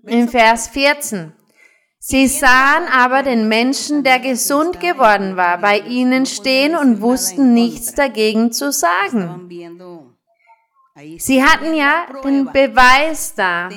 [0.05, 1.33] In Vers 14.
[2.07, 7.95] Sie sahen aber den Menschen, der gesund geworden war, bei ihnen stehen und wussten nichts
[7.95, 9.49] dagegen zu sagen.
[11.17, 13.69] Sie hatten ja den Beweis da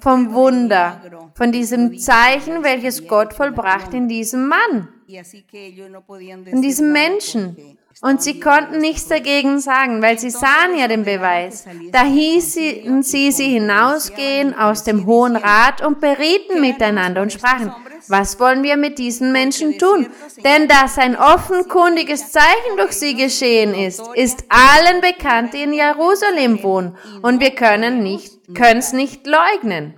[0.00, 7.56] vom Wunder, von diesem Zeichen, welches Gott vollbracht in diesem Mann, in diesem Menschen.
[8.02, 11.64] Und sie konnten nichts dagegen sagen, weil sie sahen ja den Beweis.
[11.92, 17.72] Da hießen sie sie hinausgehen aus dem Hohen Rat und berieten miteinander und sprachen,
[18.08, 20.08] was wollen wir mit diesen Menschen tun?
[20.42, 26.60] Denn dass ein offenkundiges Zeichen durch sie geschehen ist, ist allen bekannt, die in Jerusalem
[26.64, 26.96] wohnen.
[27.22, 29.94] Und wir können nicht, können es nicht leugnen.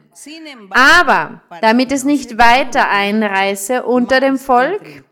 [0.71, 5.05] Aber damit es nicht weiter einreiße unter dem Volk,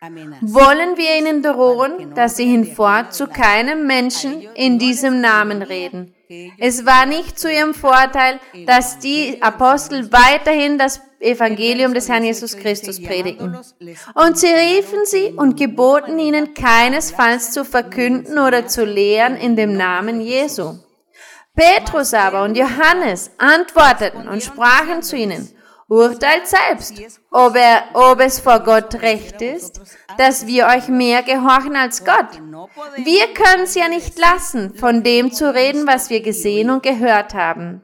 [0.00, 6.14] wollen wir ihnen drohen, dass sie hinfort zu keinem Menschen in diesem Namen reden.
[6.58, 12.56] Es war nicht zu ihrem Vorteil, dass die Apostel weiterhin das Evangelium des Herrn Jesus
[12.56, 13.56] Christus predigen.
[14.14, 19.76] Und sie riefen sie und geboten ihnen keinesfalls zu verkünden oder zu lehren in dem
[19.76, 20.74] Namen Jesu.
[21.56, 25.48] Petrus aber und Johannes antworteten und sprachen zu ihnen,
[25.88, 26.94] Urteilt selbst,
[27.30, 29.80] ob, er, ob es vor Gott recht ist,
[30.18, 32.42] dass wir euch mehr gehorchen als Gott.
[32.96, 37.32] Wir können es ja nicht lassen, von dem zu reden, was wir gesehen und gehört
[37.32, 37.80] haben.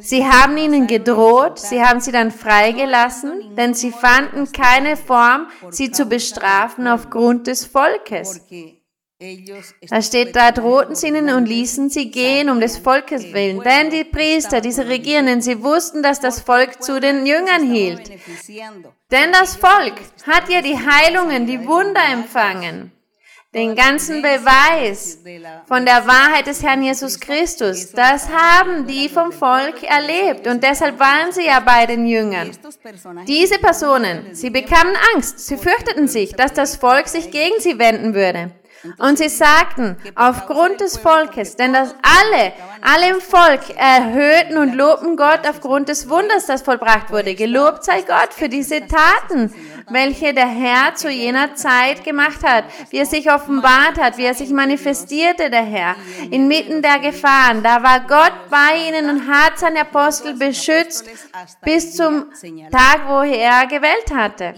[0.00, 5.90] Sie haben ihnen gedroht, sie haben sie dann freigelassen, denn sie fanden keine Form, sie
[5.90, 8.40] zu bestrafen aufgrund des Volkes.
[9.88, 13.60] Da steht, da drohten sie ihnen und ließen sie gehen um des Volkes willen.
[13.60, 18.10] Denn die Priester, diese Regierenden, sie wussten, dass das Volk zu den Jüngern hielt.
[19.10, 19.94] Denn das Volk
[20.26, 22.92] hat ja die Heilungen, die Wunder empfangen.
[23.54, 25.18] Den ganzen Beweis
[25.66, 30.98] von der Wahrheit des Herrn Jesus Christus, das haben die vom Volk erlebt und deshalb
[30.98, 32.50] waren sie ja bei den Jüngern.
[33.26, 38.14] Diese Personen, sie bekamen Angst, sie fürchteten sich, dass das Volk sich gegen sie wenden
[38.14, 38.52] würde.
[38.98, 45.16] Und sie sagten, aufgrund des Volkes, denn das alle, alle im Volk erhöhten und lobten
[45.16, 47.34] Gott aufgrund des Wunders, das vollbracht wurde.
[47.34, 49.54] Gelobt sei Gott für diese Taten,
[49.90, 54.34] welche der Herr zu jener Zeit gemacht hat, wie er sich offenbart hat, wie er
[54.34, 55.96] sich manifestierte, der Herr,
[56.30, 57.62] inmitten der Gefahren.
[57.62, 61.08] Da war Gott bei ihnen und hat seine Apostel beschützt
[61.62, 62.26] bis zum
[62.70, 64.54] Tag, wo er gewählt hatte.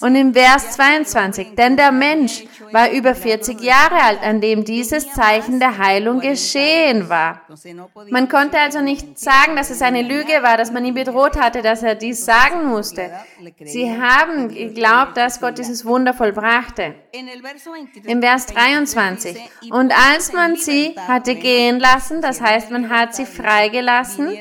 [0.00, 5.10] Und im Vers 22, denn der Mensch war über 40 Jahre alt, an dem dieses
[5.12, 7.42] Zeichen der Heilung geschehen war.
[8.10, 11.62] Man konnte also nicht sagen, dass es eine Lüge war, dass man ihn bedroht hatte,
[11.62, 13.10] dass er dies sagen musste.
[13.64, 16.94] Sie haben geglaubt, dass Gott dieses Wunder vollbrachte.
[18.04, 19.36] Im Vers 23.
[19.70, 24.36] Und als man sie hatte gehen lassen, das heißt, man hat sie freigelassen,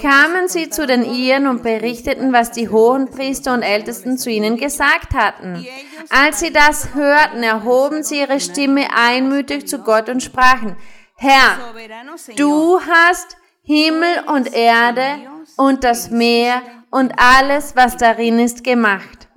[0.00, 4.56] kamen sie zu den Iren und berichteten, was die hohen Priester und Ältesten zu ihnen
[4.56, 5.66] gesagt hatten.
[6.10, 10.76] Als sie das hörten, erhoben sie ihre Stimme einmütig zu Gott und sprachen,
[11.16, 11.58] Herr,
[12.36, 15.18] du hast Himmel und Erde
[15.56, 19.28] und das Meer und alles, was darin ist, gemacht.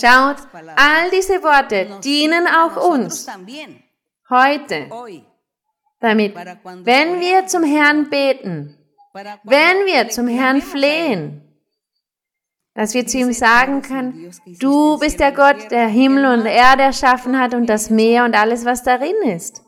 [0.00, 0.36] Schaut,
[0.76, 3.26] all diese Worte dienen auch uns
[4.30, 4.88] heute,
[6.00, 8.76] damit, wenn wir zum Herrn beten,
[9.44, 11.44] wenn wir zum Herrn flehen,
[12.74, 17.38] dass wir zu ihm sagen können, du bist der Gott, der Himmel und Erde erschaffen
[17.38, 19.62] hat und das Meer und alles, was darin ist.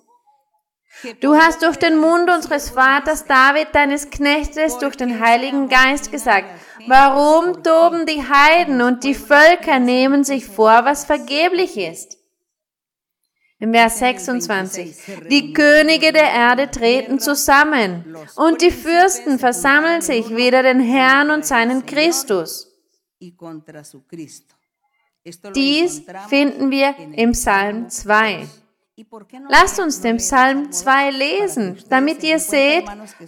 [1.21, 6.47] Du hast durch den Mund unseres Vaters David, deines Knechtes, durch den Heiligen Geist gesagt,
[6.87, 12.19] warum toben die Heiden und die Völker nehmen sich vor, was vergeblich ist?
[13.59, 14.97] Im Vers 26.
[15.29, 21.45] Die Könige der Erde treten zusammen und die Fürsten versammeln sich wider den Herrn und
[21.45, 22.69] seinen Christus.
[25.55, 28.49] Dies finden wir im Psalm 2.
[29.49, 32.85] Lasst uns den Psalm 2 lesen, damit ihr seht,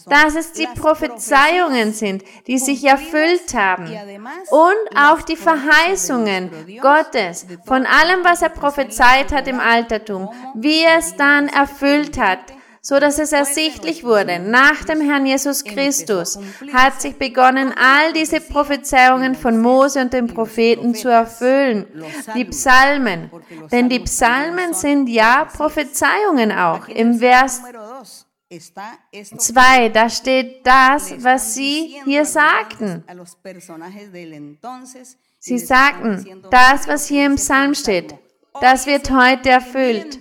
[0.06, 3.86] dass es die Prophezeiungen sind, die sich erfüllt haben.
[4.50, 10.98] Und auch die Verheißungen Gottes von allem, was er prophezeit hat im Altertum, wie er
[10.98, 12.40] es dann erfüllt hat
[12.84, 16.36] so dass es ersichtlich wurde, nach dem Herrn Jesus Christus
[16.72, 21.86] hat sich begonnen, all diese Prophezeiungen von Mose und den Propheten zu erfüllen.
[22.34, 23.30] Die Psalmen,
[23.70, 26.88] denn die Psalmen sind ja Prophezeiungen auch.
[26.88, 27.62] Im Vers
[29.38, 33.04] 2, da steht das, was sie hier sagten.
[35.38, 38.16] Sie sagten, das, was hier im Psalm steht,
[38.60, 40.18] das wird heute erfüllt.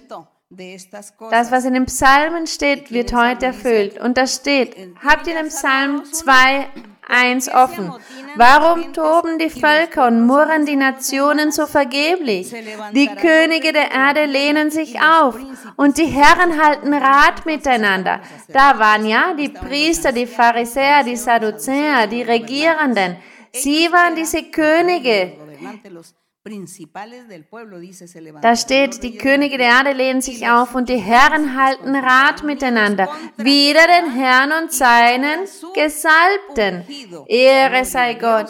[1.30, 4.00] Das, was in den Psalmen steht, wird heute erfüllt.
[4.00, 6.68] Und da steht, habt ihr den Psalm 2,
[7.08, 7.94] 1 offen.
[8.36, 12.54] Warum toben die Völker und murren die Nationen so vergeblich?
[12.94, 15.38] Die Könige der Erde lehnen sich auf
[15.78, 18.22] und die Herren halten Rat miteinander.
[18.50, 23.18] Da waren ja die Priester, die Pharisäer, die Sadduzäer, die Regierenden.
[23.54, 25.34] Sie waren diese Könige.
[28.42, 33.10] Da steht, die Könige der Erde lehnen sich auf und die Herren halten Rat miteinander,
[33.38, 36.84] wider den Herrn und seinen Gesalbten.
[37.28, 38.50] Ehre sei Gott.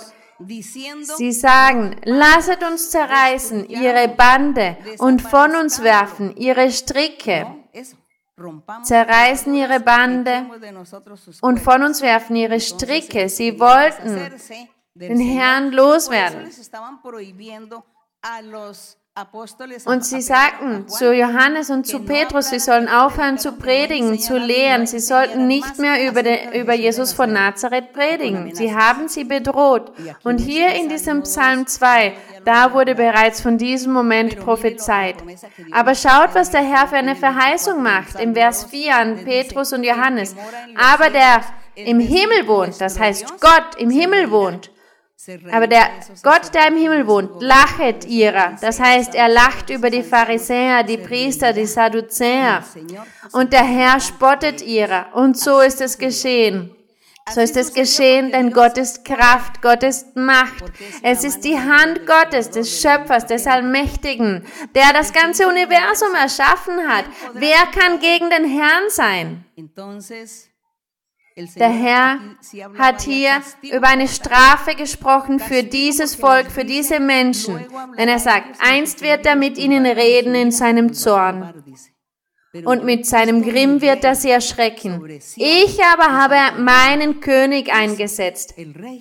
[1.18, 7.46] Sie sagen, lasset uns zerreißen ihre Bande und von uns werfen ihre Stricke.
[8.84, 10.46] Zerreißen ihre Bande
[11.42, 13.28] und von uns werfen ihre Stricke.
[13.28, 14.32] Sie wollten
[14.94, 16.50] den Herrn loswerden.
[19.86, 24.88] Und sie sagten zu Johannes und zu Petrus, sie sollen aufhören zu predigen, zu lehren.
[24.88, 28.56] Sie sollten nicht mehr über, den, über Jesus von Nazareth predigen.
[28.56, 29.92] Sie haben sie bedroht.
[30.24, 32.14] Und hier in diesem Psalm 2,
[32.46, 35.16] da wurde bereits von diesem Moment prophezeit.
[35.72, 39.84] Aber schaut, was der Herr für eine Verheißung macht im Vers 4 an Petrus und
[39.84, 40.36] Johannes.
[40.78, 41.42] Aber der
[41.76, 44.72] im Himmel wohnt, das heißt Gott im Himmel wohnt
[45.52, 45.88] aber der
[46.24, 48.58] Gott, der im Himmel wohnt, lachet ihrer.
[48.60, 52.64] Das heißt, er lacht über die Pharisäer, die Priester, die Sadduzäer.
[53.32, 55.14] Und der Herr spottet ihrer.
[55.14, 56.76] Und so ist es geschehen.
[57.30, 60.66] So ist es geschehen, denn Gott ist Kraft, Gott ist Macht.
[61.04, 64.46] Es ist die Hand Gottes, des Schöpfers, des Allmächtigen,
[64.76, 67.06] der das ganze Universum erschaffen hat.
[67.34, 69.46] Wer kann gegen den Herrn sein?
[71.36, 72.20] Der Herr
[72.78, 77.66] hat hier über eine Strafe gesprochen für dieses Volk, für diese Menschen,
[77.96, 81.64] wenn er sagt, einst wird er mit ihnen reden in seinem Zorn
[82.66, 85.02] und mit seinem Grimm wird er sie erschrecken.
[85.38, 88.56] Ich aber habe meinen König eingesetzt.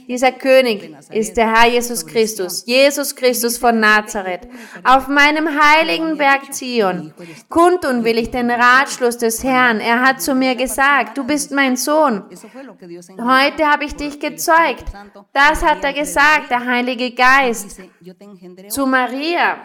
[0.07, 4.47] Dieser König ist der Herr Jesus Christus, Jesus Christus von Nazareth.
[4.85, 7.13] Auf meinem heiligen Berg Zion
[7.49, 9.81] kundtun will ich den Ratschluss des Herrn.
[9.81, 12.23] Er hat zu mir gesagt, du bist mein Sohn.
[13.19, 14.85] Heute habe ich dich gezeugt.
[15.33, 17.81] Das hat er gesagt, der Heilige Geist,
[18.69, 19.57] zu Maria.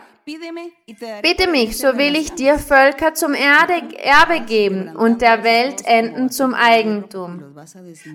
[1.21, 6.31] Bitte mich, so will ich dir Völker zum Erde, Erbe geben und der Welt Enden
[6.31, 7.55] zum Eigentum.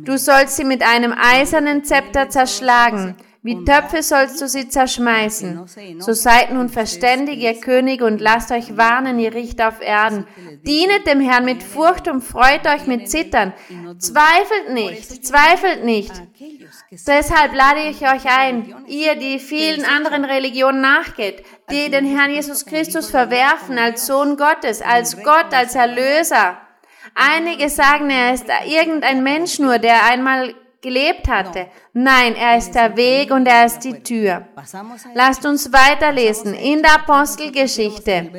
[0.03, 5.67] Du sollst sie mit einem eisernen Zepter zerschlagen wie Töpfe sollst du sie zerschmeißen.
[5.99, 10.27] So seid nun verständig, ihr König, und lasst euch warnen, ihr Richter auf Erden.
[10.67, 13.55] Dienet dem Herrn mit Furcht und freut euch mit Zittern.
[13.99, 16.13] Zweifelt nicht, zweifelt nicht.
[17.07, 22.67] Deshalb lade ich euch ein, ihr, die vielen anderen Religionen nachgeht, die den Herrn Jesus
[22.67, 26.59] Christus verwerfen als Sohn Gottes, als Gott, als Erlöser.
[27.15, 31.67] Einige sagen, er ist irgendein Mensch nur, der einmal gelebt hatte.
[31.93, 34.47] Nein, er ist der Weg und er ist die Tür.
[35.15, 38.31] Lasst uns weiterlesen in der Apostelgeschichte,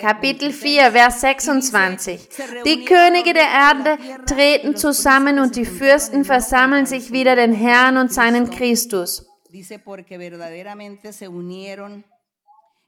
[0.00, 2.28] Kapitel 4, Vers 26.
[2.64, 8.12] Die Könige der Erde treten zusammen und die Fürsten versammeln sich wieder den Herrn und
[8.12, 9.26] seinen Christus.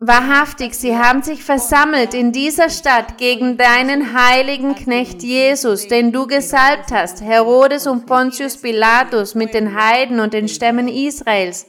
[0.06, 6.26] Wahrhaftig, sie haben sich versammelt in dieser Stadt gegen deinen heiligen Knecht Jesus, den du
[6.26, 11.66] gesalbt hast, Herodes und Pontius Pilatus mit den Heiden und den Stämmen Israels,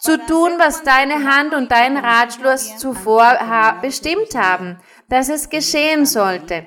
[0.00, 3.38] zu tun, was deine Hand und dein Ratschluss zuvor
[3.80, 4.78] bestimmt haben
[5.08, 6.66] dass es geschehen sollte.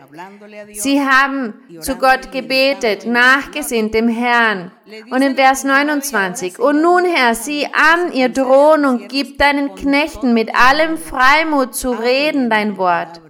[0.73, 4.71] Sie haben zu Gott gebetet, nachgesinnt dem Herrn.
[5.11, 10.33] Und im Vers 29, und nun Herr, sieh an ihr Drohen und gib deinen Knechten
[10.33, 13.21] mit allem Freimut zu reden dein Wort.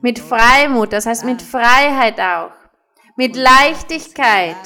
[0.00, 2.52] Mit Freimut, das heißt mit Freiheit auch,
[3.16, 4.56] mit Leichtigkeit,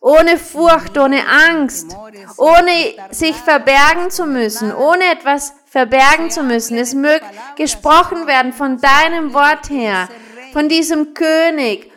[0.00, 1.96] ohne Furcht, ohne Angst,
[2.36, 2.72] ohne
[3.10, 6.76] sich verbergen zu müssen, ohne etwas verbergen zu müssen.
[6.76, 7.24] Es möge
[7.56, 10.08] gesprochen werden von deinem Wort her,
[10.52, 11.90] von diesem König,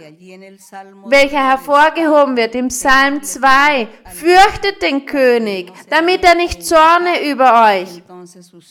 [1.07, 3.89] welcher hervorgehoben wird im Psalm 2.
[4.13, 8.01] Fürchtet den König, damit er nicht zorne über euch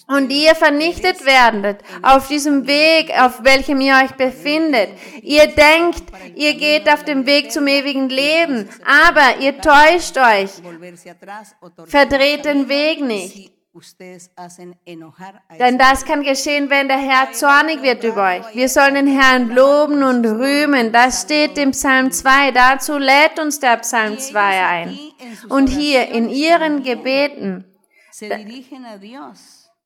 [0.08, 4.88] und ihr vernichtet werdet auf diesem Weg, auf welchem ihr euch befindet.
[5.20, 10.50] Ihr denkt, ihr geht auf dem Weg zum ewigen Leben, aber ihr täuscht euch.
[11.86, 13.53] Verdreht den Weg nicht.
[15.58, 18.54] Denn das kann geschehen, wenn der Herr zornig wird über euch.
[18.54, 20.92] Wir sollen den Herrn loben und rühmen.
[20.92, 22.52] Das steht im Psalm 2.
[22.52, 24.98] Dazu lädt uns der Psalm 2 ein.
[25.48, 27.64] Und hier in ihren Gebeten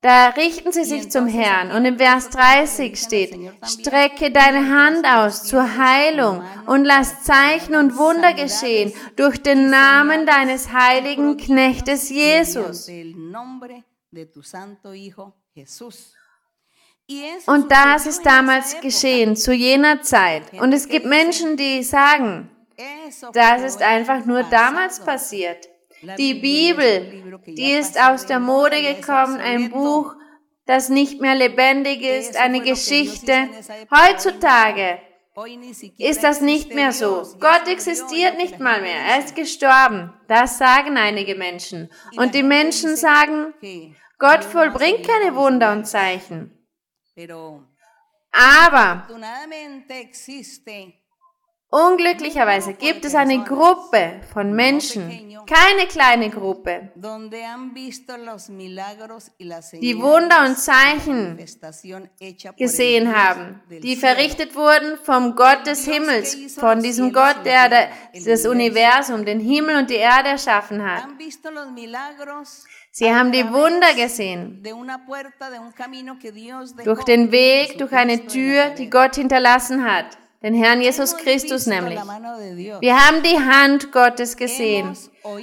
[0.01, 1.73] da richten sie sich zum Herrn.
[1.73, 7.97] Und im Vers 30 steht, strecke deine Hand aus zur Heilung und lass Zeichen und
[7.97, 12.89] Wunder geschehen durch den Namen deines heiligen Knechtes Jesus.
[17.47, 20.53] Und das ist damals geschehen, zu jener Zeit.
[20.61, 22.51] Und es gibt Menschen, die sagen,
[23.33, 25.69] das ist einfach nur damals passiert.
[26.03, 30.15] Die Bibel, die ist aus der Mode gekommen, ein Buch,
[30.67, 33.49] das nicht mehr lebendig ist, eine Geschichte.
[33.91, 35.01] Heutzutage
[35.99, 37.23] ist das nicht mehr so.
[37.41, 39.01] Gott existiert nicht mal mehr.
[39.11, 40.13] Er ist gestorben.
[40.29, 41.91] Das sagen einige Menschen.
[42.17, 43.55] Und die Menschen sagen,
[44.19, 46.53] Gott vollbringt keine Wunder und Zeichen.
[48.33, 49.07] Aber
[51.71, 56.93] Unglücklicherweise gibt es eine Gruppe von Menschen, keine kleine Gruppe,
[59.75, 61.39] die Wunder und Zeichen
[62.57, 67.91] gesehen haben, die verrichtet wurden vom Gott des Himmels, von diesem Gott, der
[68.25, 71.05] das Universum, den Himmel und die Erde erschaffen hat.
[72.93, 74.63] Sie haben die Wunder gesehen.
[76.83, 80.17] Durch den Weg, durch eine Tür, die Gott hinterlassen hat.
[80.41, 81.99] Den Herrn Jesus Christus nämlich.
[82.79, 84.97] Wir haben die Hand Gottes gesehen.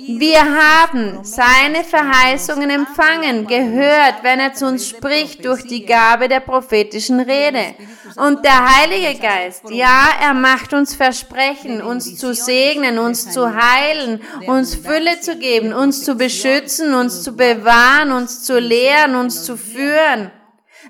[0.07, 6.39] Wir haben seine Verheißungen empfangen, gehört, wenn er zu uns spricht durch die Gabe der
[6.39, 7.75] prophetischen Rede.
[8.15, 14.21] Und der Heilige Geist, ja, er macht uns Versprechen, uns zu segnen, uns zu heilen,
[14.47, 19.57] uns Fülle zu geben, uns zu beschützen, uns zu bewahren, uns zu lehren, uns zu
[19.57, 20.31] führen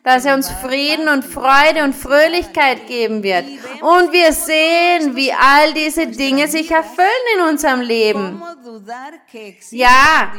[0.06, 3.46] dass er uns Frieden und Freude und Fröhlichkeit geben wird.
[3.82, 8.42] Und wir sehen, wie all diese Dinge sich erfüllen in unserem Leben.
[9.72, 10.32] Ja,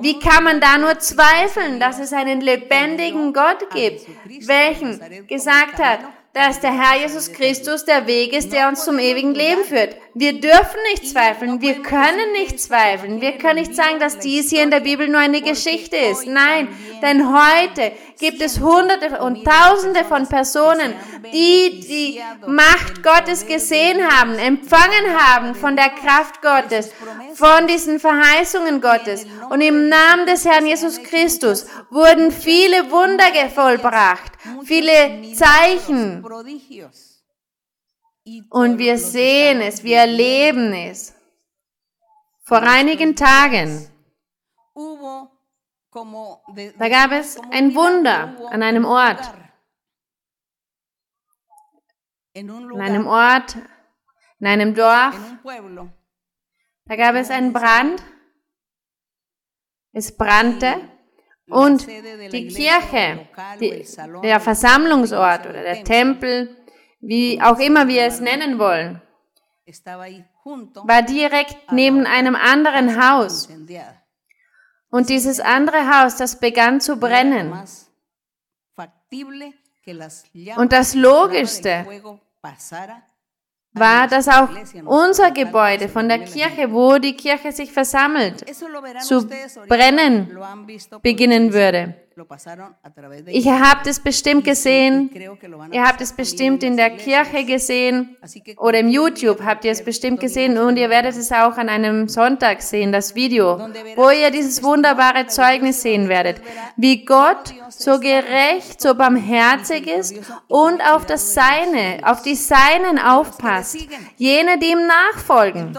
[0.00, 4.06] wie kann man da nur zweifeln, dass es einen lebendigen Gott gibt,
[4.46, 5.98] welchen gesagt hat,
[6.34, 9.96] dass der Herr Jesus Christus der Weg ist, der uns zum ewigen Leben führt.
[10.14, 13.20] Wir dürfen nicht zweifeln, wir können nicht zweifeln.
[13.20, 16.26] Wir können nicht sagen, dass dies hier in der Bibel nur eine Geschichte ist.
[16.26, 16.68] Nein,
[17.02, 20.94] denn heute gibt es Hunderte und Tausende von Personen,
[21.32, 26.92] die die Macht Gottes gesehen haben, empfangen haben von der Kraft Gottes,
[27.34, 29.26] von diesen Verheißungen Gottes.
[29.50, 34.32] Und im Namen des Herrn Jesus Christus wurden viele Wunder vollbracht,
[34.64, 36.23] viele Zeichen.
[38.50, 41.14] Und wir sehen es, wir erleben es.
[42.42, 43.88] Vor einigen Tagen
[46.78, 49.32] da gab es ein Wunder an einem Ort.
[52.32, 52.50] In
[52.80, 53.56] einem Ort,
[54.40, 55.16] in einem Dorf.
[56.86, 58.02] Da gab es einen Brand.
[59.92, 60.80] Es brannte
[61.48, 63.28] und die Kirche,
[63.60, 63.84] die,
[64.22, 66.56] der Versammlungsort oder der Tempel,
[67.00, 69.02] wie auch immer wir es nennen wollen,
[70.84, 73.48] war direkt neben einem anderen Haus.
[74.90, 77.52] Und dieses andere Haus, das begann zu brennen.
[80.56, 81.86] Und das Logischste
[83.74, 84.48] war, dass auch
[84.84, 88.44] unser Gebäude von der Kirche, wo die Kirche sich versammelt,
[89.02, 89.28] zu
[89.68, 90.38] brennen
[91.02, 91.94] beginnen würde.
[93.26, 95.10] Ihr habt es bestimmt gesehen,
[95.72, 98.16] ihr habt es bestimmt in der Kirche gesehen
[98.58, 102.08] oder im YouTube habt ihr es bestimmt gesehen und ihr werdet es auch an einem
[102.08, 103.58] Sonntag sehen, das Video,
[103.96, 106.40] wo ihr dieses wunderbare Zeugnis sehen werdet,
[106.76, 110.16] wie Gott so gerecht, so barmherzig ist
[110.48, 113.76] und auf das Seine, auf die Seinen aufpasst,
[114.16, 115.76] jene, die ihm nachfolgen.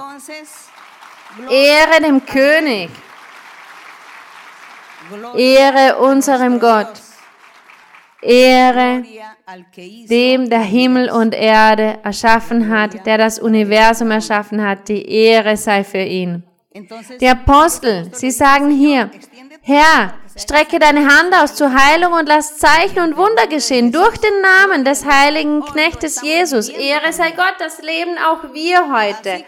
[1.49, 2.89] Ehre dem König.
[5.35, 7.01] Ehre unserem Gott.
[8.21, 9.03] Ehre
[10.09, 14.89] dem der Himmel und Erde erschaffen hat, der das Universum erschaffen hat.
[14.89, 16.43] Die Ehre sei für ihn.
[17.21, 19.09] Die Apostel, sie sagen hier,
[19.61, 24.41] Herr, strecke deine Hand aus zur Heilung und lass Zeichen und Wunder geschehen durch den
[24.41, 26.69] Namen des heiligen Knechtes Jesus.
[26.69, 29.45] Ehre sei Gott, das leben auch wir heute.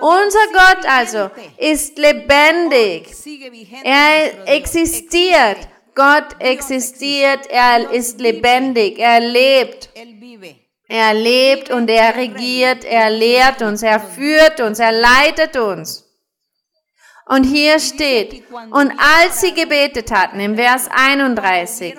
[0.00, 3.12] Unser Gott also ist lebendig.
[3.84, 5.68] Er existiert.
[5.94, 7.46] Gott existiert.
[7.50, 8.98] Er ist lebendig.
[8.98, 9.90] Er lebt.
[10.88, 12.84] Er lebt und er regiert.
[12.84, 13.82] Er lehrt uns.
[13.82, 14.78] Er führt uns.
[14.78, 16.09] Er leitet uns.
[17.30, 21.94] Und hier steht, und als sie gebetet hatten, im Vers 31,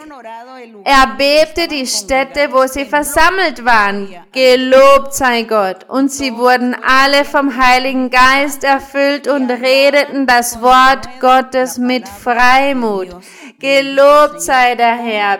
[0.83, 4.13] erbebte die Stätte, wo sie versammelt waren.
[4.33, 5.85] Gelobt sei Gott.
[5.87, 13.15] Und sie wurden alle vom Heiligen Geist erfüllt und redeten das Wort Gottes mit Freimut.
[13.57, 15.37] Gelobt sei der Herr.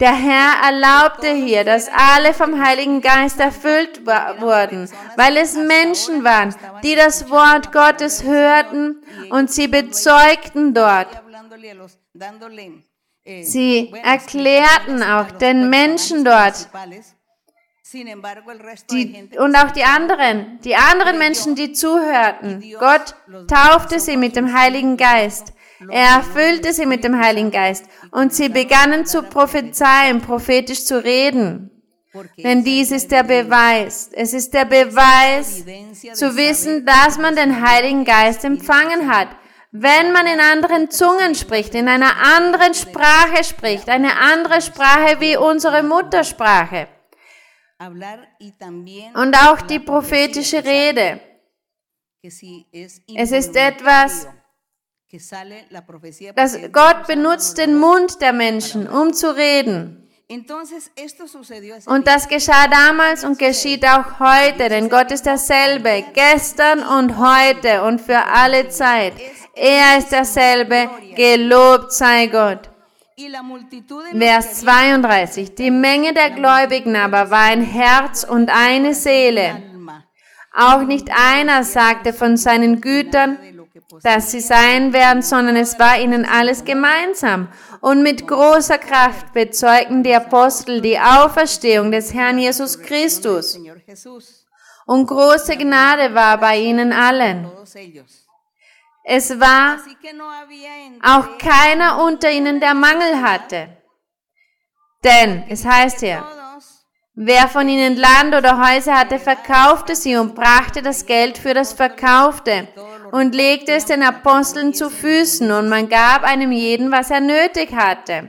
[0.00, 6.54] Der Herr erlaubte hier, dass alle vom Heiligen Geist erfüllt wurden, weil es Menschen waren,
[6.82, 11.08] die das Wort Gottes hörten und sie bezeugten dort.
[13.42, 16.68] Sie erklärten auch den Menschen dort,
[18.90, 22.62] die, und auch die anderen, die anderen Menschen, die zuhörten.
[22.78, 23.14] Gott
[23.48, 25.53] taufte sie mit dem Heiligen Geist.
[25.90, 31.70] Er erfüllte sie mit dem Heiligen Geist und sie begannen zu prophezeien, prophetisch zu reden.
[32.38, 34.08] Denn dies ist der Beweis.
[34.12, 35.64] Es ist der Beweis
[36.14, 39.28] zu wissen, dass man den Heiligen Geist empfangen hat.
[39.72, 45.36] Wenn man in anderen Zungen spricht, in einer anderen Sprache spricht, eine andere Sprache wie
[45.36, 46.86] unsere Muttersprache.
[47.80, 51.20] Und auch die prophetische Rede.
[52.22, 54.28] Es ist etwas,
[56.34, 60.00] dass Gott benutzt den Mund der Menschen, um zu reden.
[61.86, 67.82] Und das geschah damals und geschieht auch heute, denn Gott ist derselbe, gestern und heute
[67.82, 69.12] und für alle Zeit.
[69.54, 72.70] Er ist derselbe, gelobt sei Gott.
[74.18, 75.54] Vers 32.
[75.54, 79.62] Die Menge der Gläubigen aber war ein Herz und eine Seele.
[80.52, 83.38] Auch nicht einer sagte von seinen Gütern,
[84.02, 87.48] dass sie sein werden, sondern es war ihnen alles gemeinsam.
[87.80, 93.58] Und mit großer Kraft bezeugten die Apostel die Auferstehung des Herrn Jesus Christus.
[94.86, 97.50] Und große Gnade war bei ihnen allen.
[99.04, 99.78] Es war
[101.02, 103.76] auch keiner unter ihnen, der Mangel hatte.
[105.02, 106.24] Denn es heißt hier,
[107.14, 111.74] wer von ihnen Land oder Häuser hatte, verkaufte sie und brachte das Geld für das
[111.74, 112.68] Verkaufte
[113.14, 117.72] und legte es den Aposteln zu Füßen und man gab einem jeden, was er nötig
[117.72, 118.28] hatte.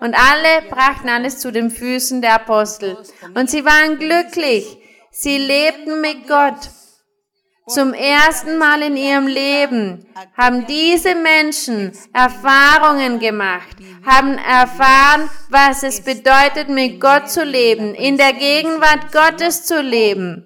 [0.00, 2.96] Und alle brachten alles zu den Füßen der Apostel.
[3.34, 4.76] Und sie waren glücklich.
[5.12, 6.68] Sie lebten mit Gott
[7.68, 10.04] zum ersten Mal in ihrem Leben
[10.36, 18.16] haben diese Menschen Erfahrungen gemacht, haben erfahren, was es bedeutet, mit Gott zu leben, in
[18.16, 20.44] der Gegenwart Gottes zu leben.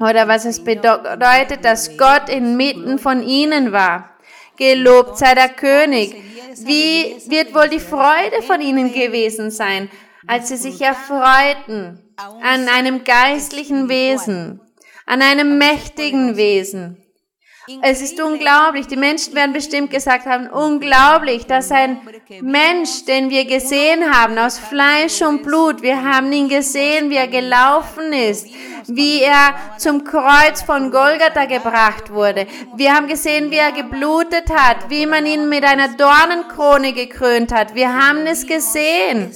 [0.00, 4.10] Oder was es bedeutet, dass Gott inmitten von ihnen war.
[4.56, 6.16] Gelobt sei der König.
[6.64, 9.88] Wie wird wohl die Freude von ihnen gewesen sein,
[10.26, 12.00] als sie sich erfreuten
[12.42, 14.60] an einem geistlichen Wesen?
[15.10, 16.96] An einem mächtigen Wesen.
[17.82, 18.86] Es ist unglaublich.
[18.86, 22.00] Die Menschen werden bestimmt gesagt haben, unglaublich, dass ein
[22.40, 27.26] Mensch, den wir gesehen haben, aus Fleisch und Blut, wir haben ihn gesehen, wie er
[27.26, 28.46] gelaufen ist,
[28.86, 32.46] wie er zum Kreuz von Golgatha gebracht wurde.
[32.76, 37.74] Wir haben gesehen, wie er geblutet hat, wie man ihn mit einer Dornenkrone gekrönt hat.
[37.74, 39.32] Wir haben es gesehen.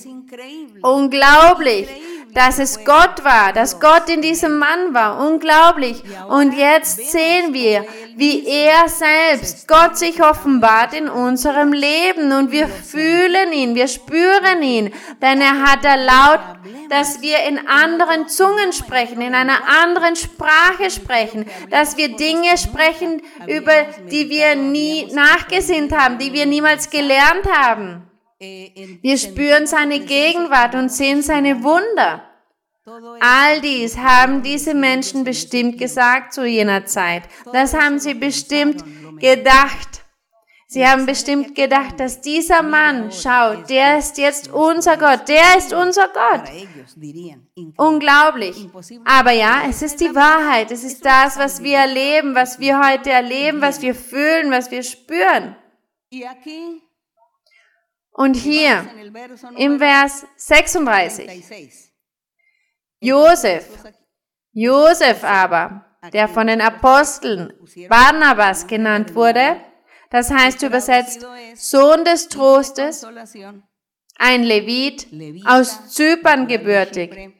[0.83, 1.89] Unglaublich
[2.35, 5.27] dass es Gott war, dass Gott in diesem Mann war.
[5.27, 6.03] Unglaublich.
[6.29, 12.69] Und jetzt sehen wir, wie er selbst, Gott sich offenbart in unserem Leben und wir
[12.69, 16.59] fühlen ihn, wir spüren ihn, denn er hat erlaubt,
[16.91, 23.23] dass wir in anderen Zungen sprechen, in einer anderen Sprache sprechen, dass wir Dinge sprechen,
[23.47, 23.73] über
[24.11, 28.14] die wir nie nachgesinnt haben, die wir niemals gelernt haben.
[28.39, 32.29] Wir spüren seine Gegenwart und sehen seine Wunder.
[33.21, 37.23] All dies haben diese Menschen bestimmt gesagt zu jener Zeit.
[37.53, 38.85] Das haben sie bestimmt
[39.21, 40.05] gedacht.
[40.67, 45.73] Sie haben bestimmt gedacht, dass dieser Mann, schaut, der ist jetzt unser Gott, der ist
[45.73, 46.43] unser Gott.
[47.77, 48.69] Unglaublich.
[49.05, 50.73] Aber ja, es ist die Wahrheit.
[50.73, 54.83] Es ist das, was wir erleben, was wir heute erleben, was wir fühlen, was wir
[54.83, 55.55] spüren.
[58.17, 58.87] Und hier
[59.57, 61.91] im Vers 36.
[63.01, 63.69] Josef,
[64.53, 67.53] Josef aber, der von den Aposteln
[67.89, 69.57] Barnabas genannt wurde,
[70.11, 73.05] das heißt übersetzt Sohn des Trostes,
[74.17, 75.09] ein Levit
[75.45, 77.33] aus Zypern gebürtig.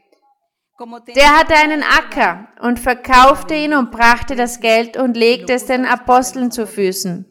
[1.15, 5.87] Der hatte einen Acker und verkaufte ihn und brachte das Geld und legte es den
[5.87, 7.27] Aposteln zu Füßen.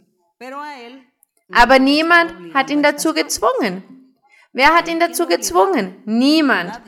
[1.56, 4.18] Aber niemand hat ihn dazu gezwungen.
[4.52, 6.02] Wer hat ihn dazu gezwungen?
[6.06, 6.82] Niemand.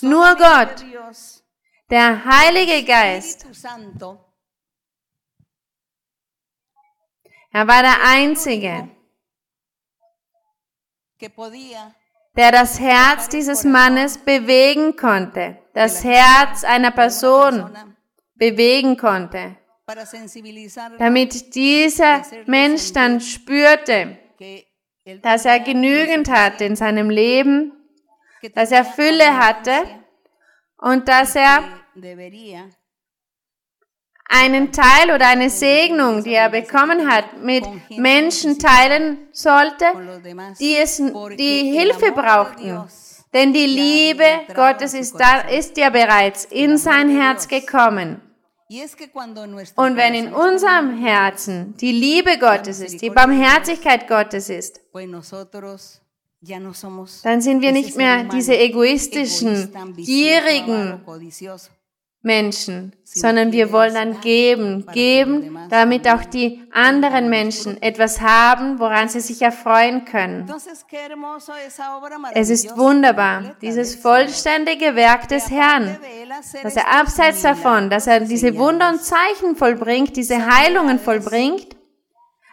[0.00, 0.84] Nur Gott.
[1.90, 3.46] Der Heilige Geist.
[7.52, 8.88] Er war der Einzige,
[12.36, 17.70] der das Herz dieses Mannes bewegen konnte, das Herz einer Person
[18.34, 19.56] bewegen konnte
[20.98, 24.18] damit dieser Mensch dann spürte,
[25.20, 27.72] dass er genügend hatte in seinem Leben,
[28.54, 29.72] dass er Fülle hatte
[30.78, 31.64] und dass er
[34.26, 39.84] einen Teil oder eine Segnung, die er bekommen hat, mit Menschen teilen sollte,
[40.58, 42.88] die, es, die Hilfe brauchten.
[43.34, 44.24] Denn die Liebe
[44.54, 48.33] Gottes ist, da, ist ja bereits in sein Herz gekommen.
[48.70, 54.80] Und wenn in unserem Herzen die Liebe Gottes ist, die Barmherzigkeit Gottes ist,
[57.22, 61.00] dann sind wir nicht mehr diese egoistischen, gierigen
[62.24, 69.08] Menschen, sondern wir wollen dann geben, geben, damit auch die anderen Menschen etwas haben, woran
[69.10, 70.50] sie sich erfreuen können.
[72.32, 75.98] Es ist wunderbar, dieses vollständige Werk des Herrn,
[76.62, 81.76] dass er abseits davon, dass er diese Wunder und Zeichen vollbringt, diese Heilungen vollbringt,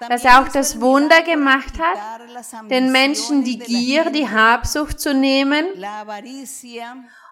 [0.09, 5.65] dass er auch das Wunder gemacht hat, den Menschen die Gier, die Habsucht zu nehmen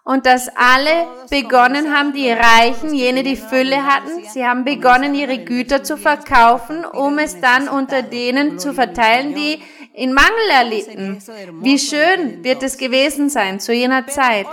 [0.10, 5.38] und dass alle begonnen haben, die Reichen, jene, die Fülle hatten, sie haben begonnen, ihre
[5.38, 9.60] Güter zu verkaufen, um es dann unter denen zu verteilen, die
[9.94, 11.22] in Mangel erlitten.
[11.62, 14.48] Wie schön wird es gewesen sein zu jener Zeit.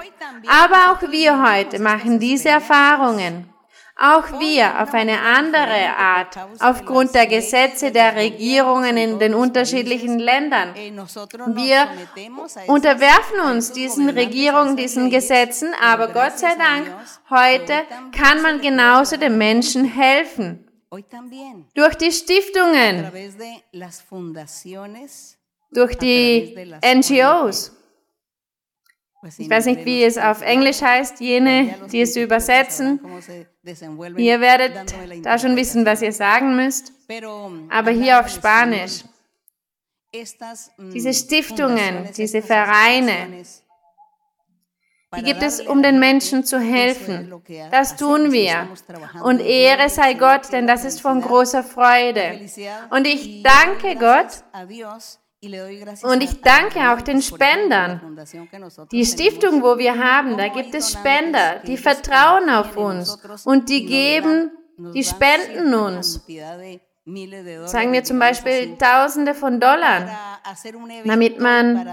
[0.46, 3.48] Aber auch wir heute machen diese Erfahrungen.
[3.98, 10.74] Auch wir auf eine andere Art, aufgrund der Gesetze der Regierungen in den unterschiedlichen Ländern.
[10.74, 11.88] Wir
[12.66, 16.94] unterwerfen uns diesen Regierungen, diesen Gesetzen, aber Gott sei Dank,
[17.30, 20.68] heute kann man genauso den Menschen helfen.
[21.74, 23.10] Durch die Stiftungen,
[25.72, 27.75] durch die NGOs.
[29.38, 33.00] Ich weiß nicht, wie es auf Englisch heißt, jene, die es übersetzen.
[34.16, 36.92] Ihr werdet da schon wissen, was ihr sagen müsst.
[37.70, 39.04] Aber hier auf Spanisch.
[40.92, 43.44] Diese Stiftungen, diese Vereine,
[45.16, 47.32] die gibt es, um den Menschen zu helfen.
[47.70, 48.68] Das tun wir.
[49.22, 52.40] Und Ehre sei Gott, denn das ist von großer Freude.
[52.90, 54.44] Und ich danke Gott,
[55.42, 58.18] und ich danke auch den Spendern.
[58.90, 63.84] Die Stiftung, wo wir haben, da gibt es Spender, die vertrauen auf uns und die
[63.84, 64.50] geben,
[64.94, 66.26] die spenden uns
[67.66, 70.10] sagen wir zum Beispiel Tausende von Dollar,
[71.04, 71.88] damit man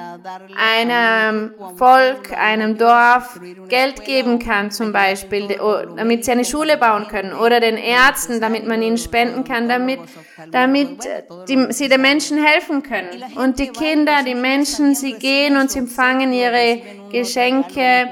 [0.58, 3.40] einem Volk, einem Dorf
[3.70, 5.56] Geld geben kann, zum Beispiel,
[5.96, 10.00] damit sie eine Schule bauen können oder den Ärzten, damit man ihnen spenden kann, damit,
[10.52, 11.08] damit
[11.48, 13.24] die, sie den Menschen helfen können.
[13.36, 18.10] Und die Kinder, die Menschen, sie gehen und sie empfangen ihre Geschenke,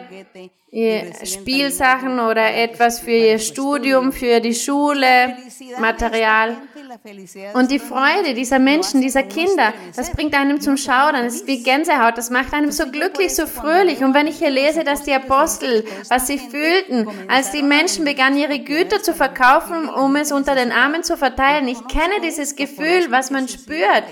[1.26, 5.36] Spielsachen oder etwas für ihr Studium, für die Schule,
[5.80, 6.56] Material.
[7.54, 11.26] Und die Freude dieser Menschen, dieser Kinder, das bringt einem zum Schaudern.
[11.26, 12.18] Es ist wie Gänsehaut.
[12.18, 14.04] Das macht einem so glücklich, so fröhlich.
[14.04, 18.38] Und wenn ich hier lese, dass die Apostel, was sie fühlten, als die Menschen begannen,
[18.38, 21.68] ihre Güter zu verkaufen, um es unter den Armen zu verteilen.
[21.70, 24.04] Ich kenne dieses Gefühl, was man spürt.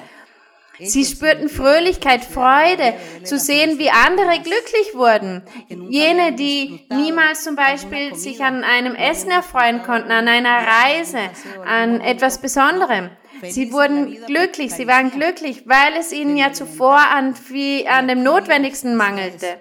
[0.82, 5.44] Sie spürten Fröhlichkeit, Freude, zu sehen, wie andere glücklich wurden.
[5.90, 11.20] Jene, die niemals zum Beispiel sich an einem Essen erfreuen konnten, an einer Reise,
[11.66, 13.10] an etwas Besonderem.
[13.44, 18.24] Sie wurden glücklich, sie waren glücklich, weil es ihnen ja zuvor an, wie, an dem
[18.24, 19.60] Notwendigsten mangelte.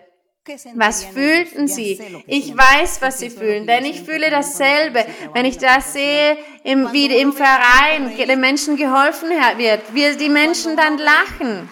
[0.74, 2.00] Was fühlten sie?
[2.26, 5.04] Ich weiß, was sie fühlen, denn ich fühle dasselbe.
[5.34, 10.76] Wenn ich das sehe, im, wie im Verein den Menschen geholfen wird, wie die Menschen
[10.76, 11.68] dann lachen.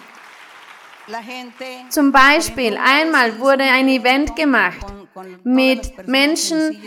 [1.89, 4.85] Zum Beispiel, einmal wurde ein Event gemacht
[5.43, 6.81] mit Menschen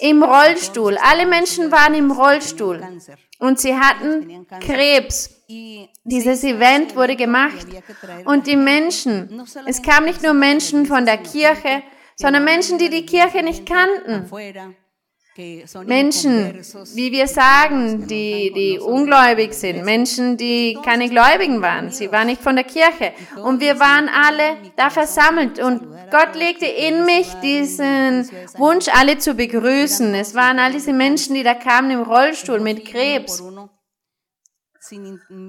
[0.00, 0.98] im Rollstuhl.
[0.98, 2.82] Alle Menschen waren im Rollstuhl
[3.38, 5.33] und sie hatten Krebs.
[6.04, 7.66] Dieses Event wurde gemacht
[8.24, 11.82] und die Menschen, es kamen nicht nur Menschen von der Kirche,
[12.16, 14.30] sondern Menschen, die die Kirche nicht kannten.
[15.84, 16.54] Menschen,
[16.94, 21.90] wie wir sagen, die, die ungläubig sind, Menschen, die keine Gläubigen waren.
[21.90, 23.12] Sie waren nicht von der Kirche.
[23.42, 25.58] Und wir waren alle da versammelt.
[25.58, 25.82] Und
[26.12, 30.14] Gott legte in mich diesen Wunsch, alle zu begrüßen.
[30.14, 33.42] Es waren all diese Menschen, die da kamen im Rollstuhl mit Krebs.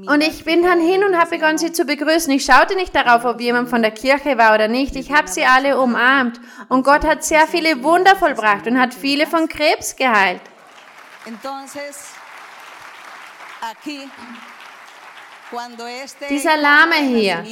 [0.07, 2.31] Und ich bin dann hin und habe begonnen, sie zu begrüßen.
[2.31, 4.95] Ich schaute nicht darauf, ob jemand von der Kirche war oder nicht.
[4.95, 6.39] Ich habe sie alle umarmt.
[6.69, 10.41] Und Gott hat sehr viele Wunder vollbracht und hat viele von Krebs geheilt.
[16.29, 17.43] Dieser Lahme hier,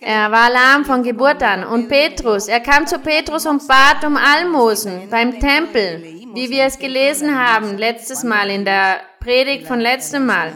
[0.00, 1.64] er war lahm von Geburt an.
[1.64, 6.02] Und Petrus, er kam zu Petrus und bat um Almosen beim Tempel,
[6.34, 10.54] wie wir es gelesen haben letztes Mal in der Predigt von letztem Mal.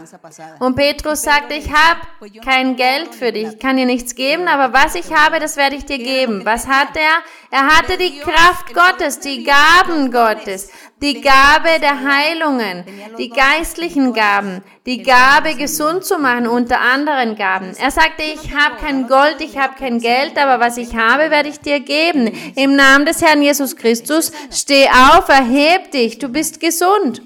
[0.59, 2.01] Und Petrus sagte, ich habe
[2.43, 5.75] kein Geld für dich, ich kann dir nichts geben, aber was ich habe, das werde
[5.75, 6.43] ich dir geben.
[6.45, 7.21] Was hat er?
[7.51, 10.71] Er hatte die Kraft Gottes, die Gaben Gottes,
[11.01, 12.85] die Gabe der Heilungen,
[13.17, 17.75] die geistlichen Gaben, die Gabe gesund zu machen, unter anderen Gaben.
[17.77, 21.49] Er sagte, ich habe kein Gold, ich habe kein Geld, aber was ich habe, werde
[21.49, 22.31] ich dir geben.
[22.55, 27.21] Im Namen des Herrn Jesus Christus, steh auf, erheb dich, du bist gesund.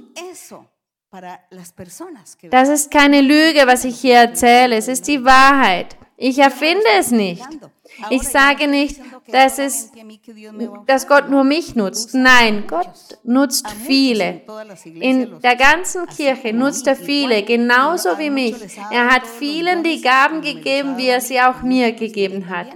[2.51, 5.95] Das ist keine Lüge, was ich hier erzähle, es ist die Wahrheit.
[6.17, 7.43] Ich erfinde es nicht.
[8.09, 9.91] Ich sage nicht, dass, es,
[10.85, 12.13] dass Gott nur mich nutzt.
[12.13, 14.41] Nein, Gott nutzt viele.
[14.83, 18.55] In der ganzen Kirche nutzt er viele, genauso wie mich.
[18.91, 22.67] Er hat vielen die Gaben gegeben, wie er sie auch mir gegeben hat.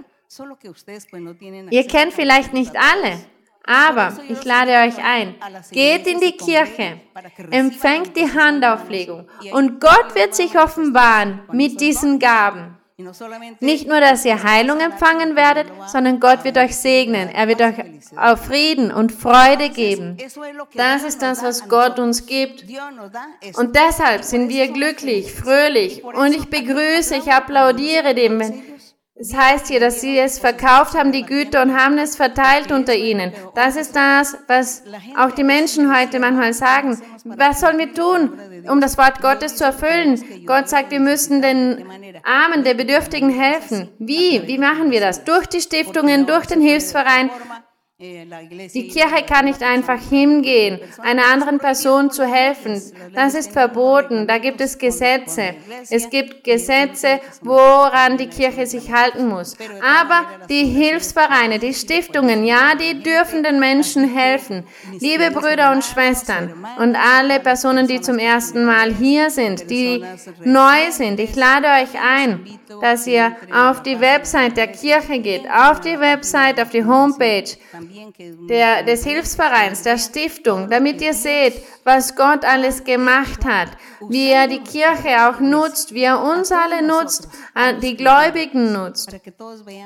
[1.70, 3.18] Ihr kennt vielleicht nicht alle,
[3.64, 5.36] aber ich lade euch ein,
[5.70, 7.00] geht in die Kirche,
[7.50, 12.76] empfängt die Handauflegung und Gott wird sich offenbaren mit diesen Gaben.
[13.58, 17.28] Nicht nur, dass ihr Heilung empfangen werdet, sondern Gott wird euch segnen.
[17.28, 17.74] Er wird euch
[18.16, 20.16] auf Frieden und Freude geben.
[20.74, 22.64] Das ist das, was Gott uns gibt.
[23.56, 26.04] Und deshalb sind wir glücklich, fröhlich.
[26.04, 28.40] Und ich begrüße, ich applaudiere dem,
[29.16, 32.96] es heißt hier, dass sie es verkauft haben, die Güter, und haben es verteilt unter
[32.96, 33.32] ihnen.
[33.54, 34.82] Das ist das, was
[35.16, 37.00] auch die Menschen heute manchmal sagen.
[37.24, 38.32] Was sollen wir tun,
[38.68, 40.20] um das Wort Gottes zu erfüllen?
[40.46, 41.84] Gott sagt, wir müssen den
[42.24, 43.88] Armen, der Bedürftigen helfen.
[44.00, 44.42] Wie?
[44.46, 45.22] Wie machen wir das?
[45.22, 47.30] Durch die Stiftungen, durch den Hilfsverein,
[48.74, 52.80] die Kirche kann nicht einfach hingehen, einer anderen Person zu helfen.
[53.14, 54.26] Das ist verboten.
[54.26, 55.54] Da gibt es Gesetze.
[55.90, 59.56] Es gibt Gesetze, woran die Kirche sich halten muss.
[59.82, 64.64] Aber die Hilfsvereine, die Stiftungen, ja, die dürfen den Menschen helfen.
[65.00, 70.04] Liebe Brüder und Schwestern und alle Personen, die zum ersten Mal hier sind, die
[70.44, 72.44] neu sind, ich lade euch ein,
[72.80, 77.44] dass ihr auf die Website der Kirche geht, auf die Website, auf die Homepage
[78.48, 83.68] der, des Hilfsvereins, der Stiftung, damit ihr seht, was Gott alles gemacht hat,
[84.08, 87.28] wie er die Kirche auch nutzt, wie er uns alle nutzt,
[87.82, 89.14] die Gläubigen nutzt,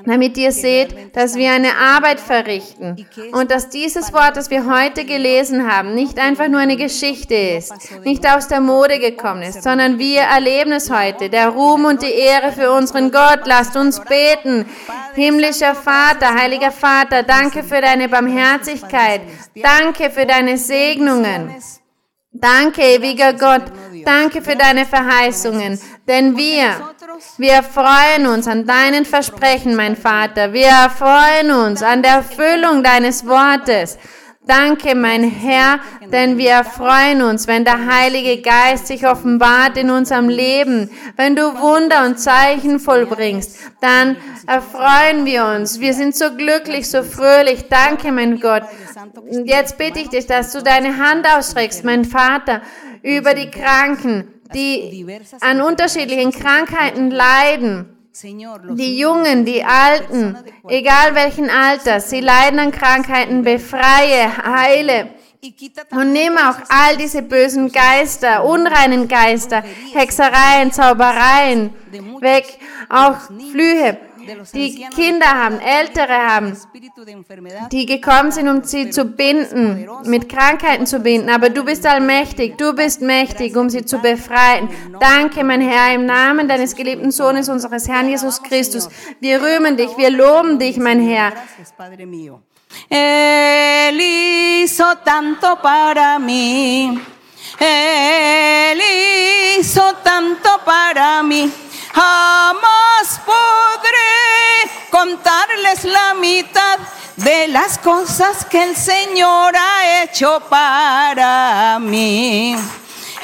[0.05, 5.05] damit ihr seht, dass wir eine Arbeit verrichten und dass dieses Wort, das wir heute
[5.05, 7.73] gelesen haben, nicht einfach nur eine Geschichte ist,
[8.05, 12.13] nicht aus der Mode gekommen ist, sondern wir erleben es heute, der Ruhm und die
[12.13, 13.41] Ehre für unseren Gott.
[13.45, 14.67] Lasst uns beten.
[15.15, 19.23] Himmlischer Vater, heiliger Vater, danke für deine Barmherzigkeit.
[19.55, 21.55] Danke für deine Segnungen.
[22.31, 23.63] Danke, ewiger Gott,
[24.05, 26.95] danke für deine Verheißungen, denn wir,
[27.39, 30.53] wir freuen uns an deinen Versprechen, mein Vater.
[30.53, 33.99] Wir freuen uns an der Erfüllung deines Wortes.
[34.49, 35.79] Danke, mein Herr,
[36.11, 41.43] denn wir freuen uns, wenn der Heilige Geist sich offenbart in unserem Leben, wenn du
[41.43, 45.81] Wunder und Zeichen vollbringst, dann erfreuen wir uns.
[45.81, 47.67] Wir sind so glücklich, so fröhlich.
[47.69, 48.63] Danke, mein Gott.
[49.45, 52.63] Jetzt bitte ich dich, dass du deine Hand ausstreckst, mein Vater,
[53.03, 55.07] über die Kranken, die
[55.43, 60.37] an unterschiedlichen Krankheiten leiden die Jungen, die Alten,
[60.69, 65.11] egal welchen Alters, sie leiden an Krankheiten, befreie, heile.
[65.93, 69.63] Und nimm auch all diese bösen Geister, unreinen Geister,
[69.93, 71.73] Hexereien, Zaubereien
[72.21, 72.59] weg,
[72.89, 73.17] auch
[73.53, 73.99] Flüche
[74.53, 76.57] die Kinder haben, Ältere haben,
[77.73, 81.31] die gekommen sind, um sie zu binden, mit Krankheiten zu binden.
[81.31, 84.69] Aber du bist allmächtig, du bist mächtig, um sie zu befreien.
[85.01, 88.89] Danke, mein Herr, im Namen deines geliebten Sohnes, unseres Herrn Jesus Christus.
[89.21, 91.33] Wir rühmen dich, wir loben dich, mein Herr.
[92.91, 97.01] Él hizo tanto para mí.
[97.59, 98.81] Él
[99.59, 101.51] hizo tanto para mí.
[101.99, 106.79] Jamás podré contarles la mitad
[107.17, 112.57] de las cosas que el Señor ha hecho para mí.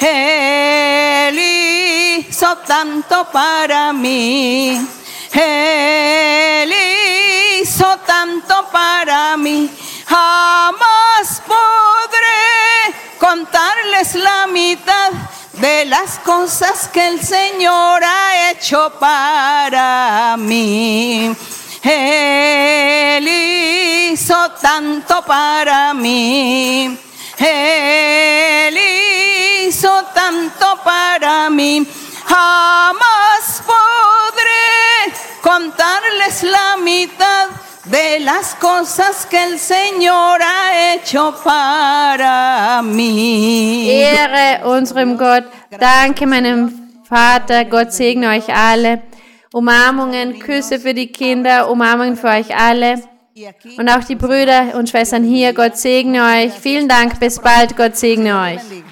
[0.01, 4.85] Él hizo tanto para mí.
[5.31, 6.73] Él
[7.61, 9.69] hizo tanto para mí.
[10.05, 15.11] Jamás podré contarles la mitad
[15.57, 21.35] de las cosas que el Señor ha hecho para mí.
[21.81, 26.97] Él hizo tanto para mí.
[27.37, 28.77] Él
[29.67, 31.87] hizo tanto para mí.
[32.25, 37.49] Jamás podré contarles la mitad
[37.85, 43.89] de las cosas que el Señor ha hecho para mí.
[43.89, 45.45] Ehre unserem Gott.
[45.79, 47.65] Danke meinem Vater.
[47.65, 49.03] Gott segne euch alle.
[49.53, 53.01] Umarmungen, Küsse für die Kinder, Umarmungen für euch alle.
[53.77, 56.53] Und auch die Brüder und Schwestern hier, Gott segne euch.
[56.53, 58.83] Vielen Dank, bis bald, Gott segne euch.